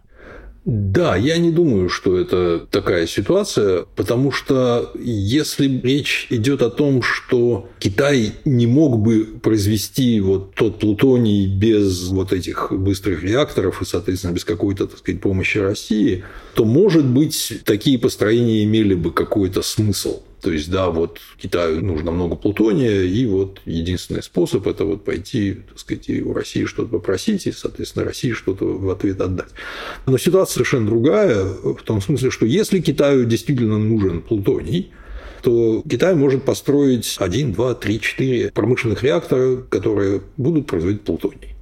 Да, 0.65 1.15
я 1.15 1.37
не 1.37 1.49
думаю, 1.49 1.87
что 1.87 2.17
это 2.19 2.59
такая 2.69 3.07
ситуация, 3.07 3.85
потому 3.95 4.33
что 4.33 4.91
если 4.99 5.79
речь 5.81 6.27
идет 6.29 6.61
о 6.61 6.69
том, 6.69 7.01
что 7.01 7.69
Китай 7.79 8.33
не 8.43 8.67
мог 8.67 8.99
бы 8.99 9.23
произвести 9.41 10.19
вот 10.19 10.55
тот 10.55 10.79
плутоний 10.79 11.47
без 11.47 12.09
вот 12.09 12.33
этих 12.33 12.73
быстрых 12.73 13.23
реакторов 13.23 13.81
и, 13.81 13.85
соответственно, 13.85 14.33
без 14.33 14.43
какой-то, 14.43 14.87
так 14.87 14.97
сказать, 14.99 15.21
помощи 15.21 15.57
России, 15.57 16.25
то, 16.53 16.65
может 16.65 17.05
быть, 17.05 17.61
такие 17.63 17.97
построения 17.97 18.65
имели 18.65 18.93
бы 18.93 19.13
какой-то 19.13 19.61
смысл. 19.61 20.21
То 20.47 20.53
есть, 20.53 20.71
да, 20.71 20.89
вот 20.89 21.19
Китаю 21.37 21.83
нужно 21.83 22.11
много 22.11 22.37
плутония, 22.37 23.01
и 23.01 23.25
вот 23.25 23.59
единственный 23.65 24.23
способ– 24.23 24.65
это 24.69 24.85
вот 24.85 25.03
пойти, 25.03 25.57
так 25.67 25.77
сказать, 25.77 26.09
у 26.09 26.31
России 26.31 26.63
что-то 26.63 26.87
попросить, 26.87 27.47
и, 27.47 27.51
соответственно, 27.51 28.05
России 28.05 28.31
что-то 28.31 28.63
в 28.63 28.89
ответ 28.89 29.19
отдать. 29.19 29.49
Но 30.05 30.17
ситуация 30.17 30.53
совершенно 30.53 30.85
другая, 30.85 31.43
в 31.43 31.83
том 31.83 31.99
смысле, 31.99 32.31
что 32.31 32.45
если 32.45 32.79
Китаю 32.79 33.25
действительно 33.25 33.77
нужен 33.77 34.21
плутоний, 34.21 34.93
то 35.41 35.83
Китай 35.85 36.15
может 36.15 36.43
построить 36.43 37.17
1, 37.19 37.51
2, 37.51 37.75
3, 37.75 37.99
4 37.99 38.51
промышленных 38.51 39.03
реактора, 39.03 39.57
которые 39.69 40.21
будут 40.37 40.65
производить 40.65 41.01
плутоний. 41.01 41.56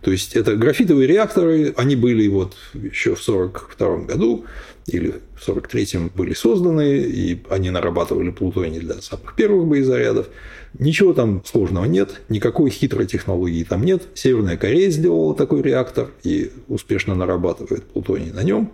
То 0.00 0.10
есть 0.10 0.36
это 0.36 0.56
графитовые 0.56 1.06
реакторы, 1.06 1.74
они 1.76 1.96
были 1.96 2.28
вот 2.28 2.56
еще 2.74 3.14
в 3.14 3.28
1942 3.28 3.96
году, 4.06 4.44
или 4.86 5.14
в 5.34 5.48
43-м 5.48 6.12
были 6.14 6.32
созданы, 6.32 6.98
и 6.98 7.42
они 7.50 7.70
нарабатывали 7.70 8.30
плутоний 8.30 8.78
для 8.78 9.00
самых 9.00 9.34
первых 9.34 9.66
боезарядов. 9.66 10.28
Ничего 10.78 11.12
там 11.12 11.42
сложного 11.44 11.86
нет, 11.86 12.20
никакой 12.28 12.70
хитрой 12.70 13.06
технологии 13.06 13.64
там 13.64 13.82
нет. 13.84 14.02
Северная 14.14 14.56
Корея 14.56 14.90
сделала 14.90 15.34
такой 15.34 15.62
реактор 15.62 16.10
и 16.22 16.52
успешно 16.68 17.14
нарабатывает 17.14 17.84
плутоний 17.84 18.30
на 18.30 18.42
нем. 18.42 18.72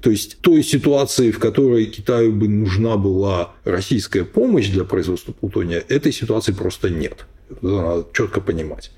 То 0.00 0.10
есть 0.10 0.38
той 0.40 0.62
ситуации, 0.62 1.30
в 1.30 1.38
которой 1.38 1.86
Китаю 1.86 2.32
бы 2.32 2.48
нужна 2.48 2.96
была 2.96 3.52
российская 3.64 4.24
помощь 4.24 4.70
для 4.70 4.84
производства 4.84 5.32
плутония, 5.32 5.82
этой 5.88 6.12
ситуации 6.12 6.52
просто 6.52 6.88
нет. 6.88 7.26
Это 7.50 7.66
надо 7.66 8.06
четко 8.14 8.40
понимать. 8.40 8.92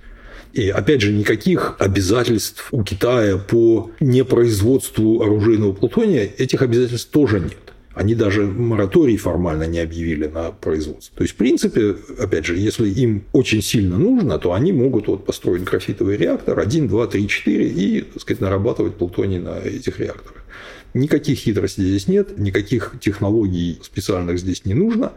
И 0.55 0.69
опять 0.69 1.01
же, 1.01 1.13
никаких 1.13 1.75
обязательств 1.81 2.69
у 2.71 2.85
Китая 2.85 3.39
по 3.39 3.91
непроизводству 3.99 5.21
оружейного 5.21 5.73
плутония, 5.73 6.31
этих 6.39 6.63
обязательств 6.63 7.11
тоже 7.11 7.41
нет. 7.41 7.59
Они 7.93 8.15
даже 8.15 8.45
мораторий 8.47 9.17
формально 9.17 9.65
не 9.65 9.81
объявили 9.81 10.27
на 10.27 10.53
производство. 10.53 11.17
То 11.17 11.23
есть, 11.23 11.35
в 11.35 11.37
принципе, 11.37 11.97
опять 12.19 12.47
же, 12.47 12.57
если 12.57 12.89
им 12.89 13.25
очень 13.33 13.63
сильно 13.63 13.99
нужно, 13.99 14.39
то 14.39 14.53
они 14.53 14.73
могут 14.73 15.09
вот 15.09 15.27
построить 15.27 15.65
графитовый 15.65 16.17
реактор 16.17 16.59
1, 16.59 16.89
2, 16.89 17.07
3, 17.09 17.29
4 17.29 17.69
и, 17.69 18.01
так 18.03 18.23
сказать, 18.23 18.41
нарабатывать 18.41 18.95
плутоний 18.95 19.39
на 19.39 19.59
этих 19.59 19.99
реакторах. 19.99 20.45
Никаких 20.93 21.39
хитростей 21.39 21.85
здесь 21.85 22.07
нет, 22.07 22.39
никаких 22.39 22.95
технологий 23.01 23.81
специальных 23.83 24.39
здесь 24.39 24.65
не 24.65 24.75
нужно. 24.75 25.13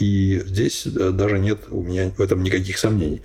И 0.00 0.40
здесь 0.46 0.86
э, 0.86 1.10
даже 1.10 1.38
нет 1.38 1.60
у 1.70 1.82
меня 1.82 2.10
в 2.16 2.20
этом 2.20 2.42
никаких 2.42 2.78
сомнений. 2.78 3.20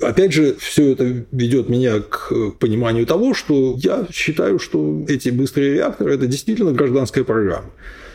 Опять 0.00 0.32
же, 0.32 0.56
все 0.58 0.92
это 0.92 1.24
ведет 1.32 1.70
меня 1.70 2.00
к 2.00 2.50
пониманию 2.58 3.06
того, 3.06 3.32
что 3.32 3.76
я 3.78 4.06
считаю, 4.12 4.58
что 4.58 5.04
эти 5.08 5.30
быстрые 5.30 5.74
реакторы– 5.74 6.14
это 6.16 6.26
действительно 6.26 6.72
гражданская 6.72 7.24
программа. 7.24 7.70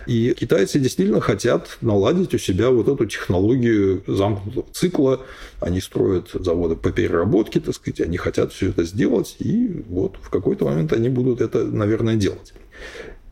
И 0.06 0.34
китайцы 0.38 0.80
действительно 0.80 1.22
хотят 1.22 1.78
наладить 1.82 2.34
у 2.34 2.38
себя 2.38 2.70
вот 2.70 2.88
эту 2.88 3.06
технологию 3.06 4.04
замкнутого 4.08 4.66
цикла. 4.72 5.26
Они 5.60 5.82
строят 5.82 6.30
заводы 6.34 6.76
по 6.76 6.92
переработке, 6.92 7.60
так 7.60 7.76
сказать, 7.76 8.02
они 8.02 8.18
хотят 8.18 8.52
все 8.52 8.70
это 8.70 8.84
сделать, 8.84 9.36
и 9.40 9.84
вот 9.90 10.18
в 10.22 10.30
какой-то 10.30 10.66
момент 10.66 10.94
они 10.94 11.10
будут 11.10 11.42
это, 11.42 11.66
наверное, 11.66 12.16
делать. 12.16 12.54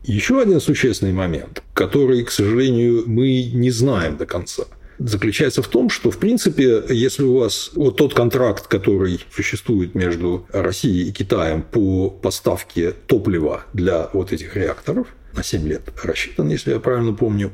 Еще 0.02 0.40
один 0.40 0.60
существенный 0.60 1.12
момент, 1.12 1.62
который, 1.74 2.24
к 2.24 2.30
сожалению, 2.30 3.04
мы 3.06 3.50
не 3.52 3.70
знаем 3.70 4.16
до 4.16 4.26
конца. 4.26 4.64
Заключается 5.00 5.62
в 5.62 5.68
том, 5.68 5.88
что, 5.88 6.10
в 6.10 6.18
принципе, 6.18 6.84
если 6.88 7.22
у 7.24 7.38
вас 7.38 7.70
вот 7.74 7.96
тот 7.96 8.14
контракт, 8.14 8.66
который 8.66 9.20
существует 9.34 9.94
между 9.94 10.46
Россией 10.52 11.08
и 11.08 11.12
Китаем 11.12 11.62
по 11.62 12.10
поставке 12.10 12.92
топлива 13.06 13.64
для 13.72 14.10
вот 14.12 14.32
этих 14.32 14.56
реакторов, 14.56 15.06
на 15.34 15.42
7 15.42 15.66
лет 15.66 15.82
рассчитан, 16.02 16.48
если 16.48 16.72
я 16.72 16.80
правильно 16.80 17.12
помню, 17.12 17.52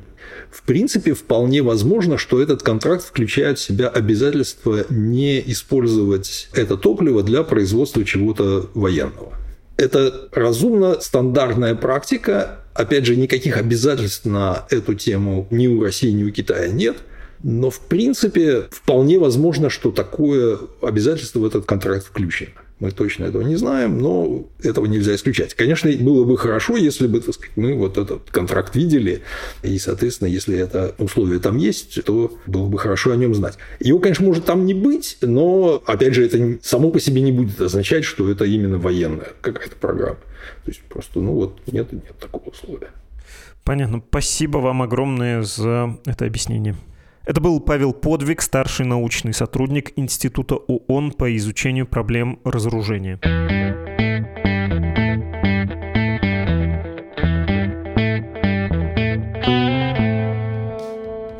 в 0.50 0.62
принципе, 0.62 1.12
вполне 1.14 1.62
возможно, 1.62 2.18
что 2.18 2.40
этот 2.40 2.62
контракт 2.62 3.04
включает 3.04 3.58
в 3.58 3.62
себя 3.62 3.88
обязательство 3.88 4.86
не 4.90 5.40
использовать 5.52 6.48
это 6.52 6.76
топливо 6.76 7.22
для 7.22 7.42
производства 7.42 8.04
чего-то 8.04 8.70
военного. 8.74 9.34
Это 9.76 10.28
разумно 10.32 11.00
стандартная 11.00 11.74
практика. 11.74 12.60
Опять 12.72 13.04
же, 13.06 13.14
никаких 13.14 13.58
обязательств 13.58 14.24
на 14.24 14.66
эту 14.70 14.94
тему 14.94 15.46
ни 15.50 15.66
у 15.66 15.82
России, 15.82 16.10
ни 16.10 16.24
у 16.24 16.30
Китая 16.30 16.68
нет. 16.68 16.96
Но, 17.42 17.70
в 17.70 17.80
принципе, 17.80 18.66
вполне 18.70 19.18
возможно, 19.18 19.70
что 19.70 19.90
такое 19.90 20.58
обязательство 20.82 21.40
в 21.40 21.44
этот 21.44 21.66
контракт 21.66 22.06
включено. 22.06 22.52
Мы 22.78 22.90
точно 22.90 23.24
этого 23.24 23.40
не 23.40 23.56
знаем, 23.56 23.98
но 23.98 24.44
этого 24.62 24.84
нельзя 24.84 25.14
исключать. 25.14 25.54
Конечно, 25.54 25.90
было 25.98 26.24
бы 26.24 26.36
хорошо, 26.36 26.76
если 26.76 27.06
бы 27.06 27.20
так 27.20 27.34
сказать, 27.34 27.56
мы 27.56 27.74
вот 27.74 27.96
этот 27.96 28.30
контракт 28.30 28.76
видели, 28.76 29.22
и, 29.62 29.78
соответственно, 29.78 30.28
если 30.28 30.58
это 30.58 30.94
условие 30.98 31.40
там 31.40 31.56
есть, 31.56 32.04
то 32.04 32.36
было 32.46 32.66
бы 32.66 32.78
хорошо 32.78 33.12
о 33.12 33.16
нем 33.16 33.34
знать. 33.34 33.56
Его, 33.80 33.98
конечно, 33.98 34.26
может 34.26 34.44
там 34.44 34.66
не 34.66 34.74
быть, 34.74 35.16
но, 35.22 35.82
опять 35.86 36.12
же, 36.12 36.26
это 36.26 36.58
само 36.62 36.90
по 36.90 37.00
себе 37.00 37.22
не 37.22 37.32
будет 37.32 37.58
означать, 37.62 38.04
что 38.04 38.30
это 38.30 38.44
именно 38.44 38.76
военная 38.76 39.32
какая-то 39.40 39.76
программа. 39.76 40.18
То 40.64 40.70
есть 40.70 40.82
просто, 40.82 41.20
ну 41.20 41.32
вот, 41.32 41.58
нет, 41.72 41.90
нет 41.92 42.18
такого 42.20 42.50
условия. 42.50 42.90
Понятно. 43.64 44.02
Спасибо 44.10 44.58
вам 44.58 44.82
огромное 44.82 45.42
за 45.42 45.98
это 46.04 46.26
объяснение. 46.26 46.76
Это 47.26 47.40
был 47.40 47.58
Павел 47.58 47.92
Подвиг, 47.92 48.40
старший 48.40 48.86
научный 48.86 49.34
сотрудник 49.34 49.92
Института 49.96 50.54
ООН 50.54 51.10
по 51.10 51.36
изучению 51.36 51.84
проблем 51.84 52.38
разоружения. 52.44 53.18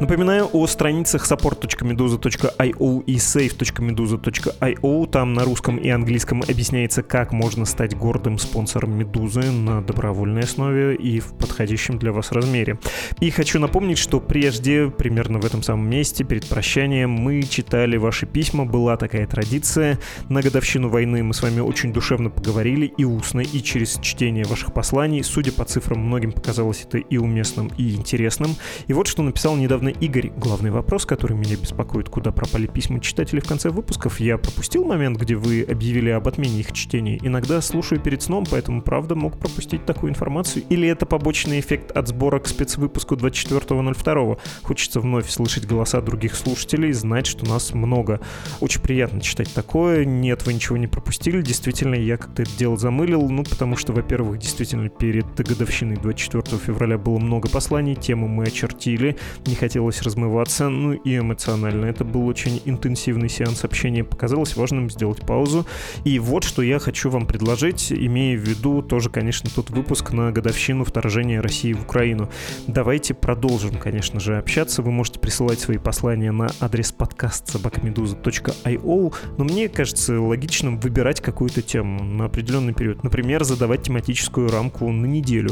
Напоминаю 0.06 0.48
о 0.52 0.68
страницах 0.68 1.28
support.meduza.io 1.28 3.02
и 3.06 3.16
save.meduza.io. 3.16 5.06
Там 5.08 5.34
на 5.34 5.42
русском 5.42 5.78
и 5.78 5.88
английском 5.88 6.42
объясняется, 6.42 7.02
как 7.02 7.32
можно 7.32 7.64
стать 7.64 7.96
гордым 7.96 8.38
спонсором 8.38 8.96
Медузы 8.96 9.50
на 9.50 9.82
добровольной 9.82 10.42
основе 10.42 10.94
и 10.94 11.18
в 11.18 11.32
подходящем 11.32 11.98
для 11.98 12.12
вас 12.12 12.30
размере. 12.30 12.78
И 13.18 13.30
хочу 13.30 13.58
напомнить, 13.58 13.98
что 13.98 14.20
прежде, 14.20 14.90
примерно 14.90 15.40
в 15.40 15.44
этом 15.44 15.64
самом 15.64 15.90
месте, 15.90 16.22
перед 16.22 16.48
прощанием, 16.48 17.10
мы 17.10 17.42
читали 17.42 17.96
ваши 17.96 18.26
письма, 18.26 18.64
была 18.64 18.96
такая 18.96 19.26
традиция. 19.26 19.98
На 20.28 20.40
годовщину 20.40 20.88
войны 20.88 21.24
мы 21.24 21.34
с 21.34 21.42
вами 21.42 21.58
очень 21.58 21.92
душевно 21.92 22.30
поговорили 22.30 22.86
и 22.96 23.02
устно, 23.02 23.40
и 23.40 23.60
через 23.60 23.98
чтение 24.00 24.44
ваших 24.44 24.72
посланий. 24.72 25.24
Судя 25.24 25.50
по 25.50 25.64
цифрам, 25.64 25.98
многим 25.98 26.30
показалось 26.30 26.84
это 26.84 26.98
и 26.98 27.16
уместным, 27.16 27.72
и 27.76 27.96
интересным. 27.96 28.54
И 28.86 28.92
вот 28.92 29.08
что 29.08 29.24
написал 29.24 29.56
недавно 29.56 29.95
Игорь, 29.98 30.30
главный 30.36 30.70
вопрос, 30.70 31.06
который 31.06 31.36
меня 31.36 31.56
беспокоит, 31.56 32.10
куда 32.10 32.30
пропали 32.30 32.66
письма 32.66 33.00
читателей 33.00 33.40
в 33.40 33.46
конце 33.48 33.70
выпусков, 33.70 34.20
я 34.20 34.36
пропустил 34.36 34.84
момент, 34.84 35.18
где 35.18 35.36
вы 35.36 35.62
объявили 35.62 36.10
об 36.10 36.28
отмене 36.28 36.60
их 36.60 36.72
чтения. 36.72 37.18
Иногда 37.22 37.62
слушаю 37.62 37.98
перед 37.98 38.20
сном, 38.20 38.44
поэтому 38.50 38.82
правда 38.82 39.14
мог 39.14 39.38
пропустить 39.38 39.86
такую 39.86 40.10
информацию. 40.10 40.64
Или 40.68 40.86
это 40.86 41.06
побочный 41.06 41.60
эффект 41.60 41.92
от 41.92 42.08
сбора 42.08 42.40
к 42.40 42.46
спецвыпуску 42.46 43.14
24.02. 43.14 44.38
Хочется 44.62 45.00
вновь 45.00 45.30
слышать 45.30 45.66
голоса 45.66 46.02
других 46.02 46.34
слушателей, 46.34 46.92
знать, 46.92 47.26
что 47.26 47.46
нас 47.46 47.72
много. 47.72 48.20
Очень 48.60 48.82
приятно 48.82 49.22
читать 49.22 49.52
такое. 49.54 50.04
Нет, 50.04 50.44
вы 50.44 50.52
ничего 50.52 50.76
не 50.76 50.88
пропустили. 50.88 51.40
Действительно, 51.40 51.94
я 51.94 52.18
как-то 52.18 52.42
это 52.42 52.50
дело 52.58 52.76
замылил. 52.76 53.30
Ну, 53.30 53.44
потому 53.44 53.76
что, 53.76 53.94
во-первых, 53.94 54.38
действительно, 54.38 54.90
перед 54.90 55.26
годовщиной 55.34 55.96
24 55.96 56.58
февраля 56.58 56.98
было 56.98 57.18
много 57.18 57.48
посланий, 57.48 57.94
тему 57.94 58.28
мы 58.28 58.44
очертили. 58.44 59.16
Не 59.46 59.54
хотел 59.54 59.85
хотелось 59.86 60.02
размываться, 60.02 60.68
ну 60.68 60.92
и 60.94 61.18
эмоционально. 61.18 61.86
Это 61.86 62.04
был 62.04 62.26
очень 62.26 62.60
интенсивный 62.64 63.28
сеанс 63.28 63.64
общения. 63.64 64.02
Показалось 64.02 64.56
важным 64.56 64.90
сделать 64.90 65.20
паузу. 65.20 65.64
И 66.04 66.18
вот 66.18 66.44
что 66.44 66.62
я 66.62 66.78
хочу 66.78 67.08
вам 67.10 67.26
предложить, 67.26 67.92
имея 67.92 68.36
в 68.36 68.40
виду 68.40 68.82
тоже, 68.82 69.10
конечно, 69.10 69.48
тот 69.54 69.70
выпуск 69.70 70.12
на 70.12 70.32
годовщину 70.32 70.84
вторжения 70.84 71.40
России 71.40 71.72
в 71.72 71.82
Украину. 71.82 72.28
Давайте 72.66 73.14
продолжим, 73.14 73.76
конечно 73.78 74.18
же, 74.18 74.38
общаться. 74.38 74.82
Вы 74.82 74.90
можете 74.90 75.20
присылать 75.20 75.60
свои 75.60 75.78
послания 75.78 76.32
на 76.32 76.48
адрес 76.60 76.90
подкаст 76.90 77.48
собакамедуза.io, 77.48 79.14
но 79.38 79.44
мне 79.44 79.68
кажется 79.68 80.20
логичным 80.20 80.80
выбирать 80.80 81.20
какую-то 81.20 81.62
тему 81.62 82.02
на 82.02 82.24
определенный 82.24 82.74
период. 82.74 83.04
Например, 83.04 83.44
задавать 83.44 83.82
тематическую 83.82 84.50
рамку 84.50 84.90
на 84.90 85.06
неделю. 85.06 85.50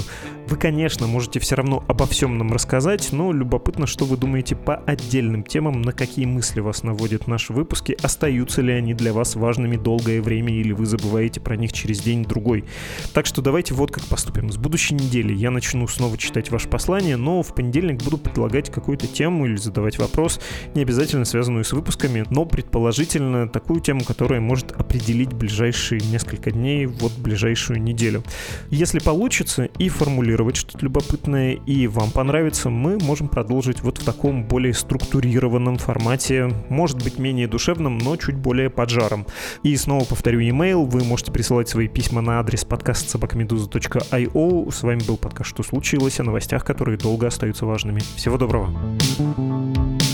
Вы, 0.48 0.56
конечно, 0.56 1.06
можете 1.06 1.38
все 1.38 1.54
равно 1.54 1.84
обо 1.86 2.06
всем 2.06 2.36
нам 2.38 2.52
рассказать, 2.52 3.12
но 3.12 3.32
любопытно, 3.32 3.86
что 3.86 4.04
вы 4.04 4.16
думаете 4.24 4.56
по 4.56 4.76
отдельным 4.76 5.42
темам, 5.42 5.82
на 5.82 5.92
какие 5.92 6.24
мысли 6.24 6.60
вас 6.60 6.82
наводят 6.82 7.26
наши 7.26 7.52
выпуски, 7.52 7.94
остаются 8.02 8.62
ли 8.62 8.72
они 8.72 8.94
для 8.94 9.12
вас 9.12 9.36
важными 9.36 9.76
долгое 9.76 10.22
время 10.22 10.50
или 10.50 10.72
вы 10.72 10.86
забываете 10.86 11.42
про 11.42 11.56
них 11.56 11.74
через 11.74 12.00
день-другой. 12.00 12.64
Так 13.12 13.26
что 13.26 13.42
давайте 13.42 13.74
вот 13.74 13.90
как 13.90 14.02
поступим. 14.04 14.50
С 14.50 14.56
будущей 14.56 14.94
недели 14.94 15.34
я 15.34 15.50
начну 15.50 15.86
снова 15.88 16.16
читать 16.16 16.50
ваше 16.50 16.68
послание, 16.68 17.18
но 17.18 17.42
в 17.42 17.54
понедельник 17.54 18.02
буду 18.02 18.16
предлагать 18.16 18.72
какую-то 18.72 19.06
тему 19.06 19.44
или 19.44 19.56
задавать 19.56 19.98
вопрос, 19.98 20.40
не 20.74 20.80
обязательно 20.80 21.26
связанную 21.26 21.64
с 21.64 21.74
выпусками, 21.74 22.24
но 22.30 22.46
предположительно 22.46 23.46
такую 23.46 23.82
тему, 23.82 24.04
которая 24.04 24.40
может 24.40 24.72
определить 24.72 25.34
ближайшие 25.34 26.00
несколько 26.00 26.50
дней, 26.50 26.86
вот 26.86 27.12
ближайшую 27.18 27.82
неделю. 27.82 28.24
Если 28.70 29.00
получится 29.00 29.64
и 29.64 29.90
формулировать 29.90 30.56
что-то 30.56 30.78
любопытное, 30.82 31.58
и 31.66 31.86
вам 31.88 32.10
понравится, 32.10 32.70
мы 32.70 32.96
можем 32.96 33.28
продолжить 33.28 33.82
вот 33.82 33.98
в 33.98 34.04
таком 34.04 34.13
таком 34.14 34.44
более 34.44 34.72
структурированном 34.72 35.76
формате, 35.76 36.50
может 36.68 37.02
быть 37.02 37.18
менее 37.18 37.48
душевном, 37.48 37.98
но 37.98 38.16
чуть 38.16 38.36
более 38.36 38.70
поджаром. 38.70 39.26
И 39.62 39.76
снова 39.76 40.04
повторю 40.04 40.40
email, 40.40 40.84
вы 40.84 41.04
можете 41.04 41.32
присылать 41.32 41.68
свои 41.68 41.88
письма 41.88 42.20
на 42.20 42.38
адрес 42.38 42.64
подкаст 42.64 43.10
собакамедуза.io. 43.10 44.72
С 44.72 44.82
вами 44.82 45.02
был 45.06 45.16
подкаст 45.16 45.50
«Что 45.50 45.62
случилось?» 45.62 46.20
о 46.20 46.22
новостях, 46.22 46.64
которые 46.64 46.96
долго 46.96 47.26
остаются 47.26 47.66
важными. 47.66 48.00
Всего 48.16 48.38
доброго. 48.38 48.72
thank 49.16 50.02
you 50.02 50.13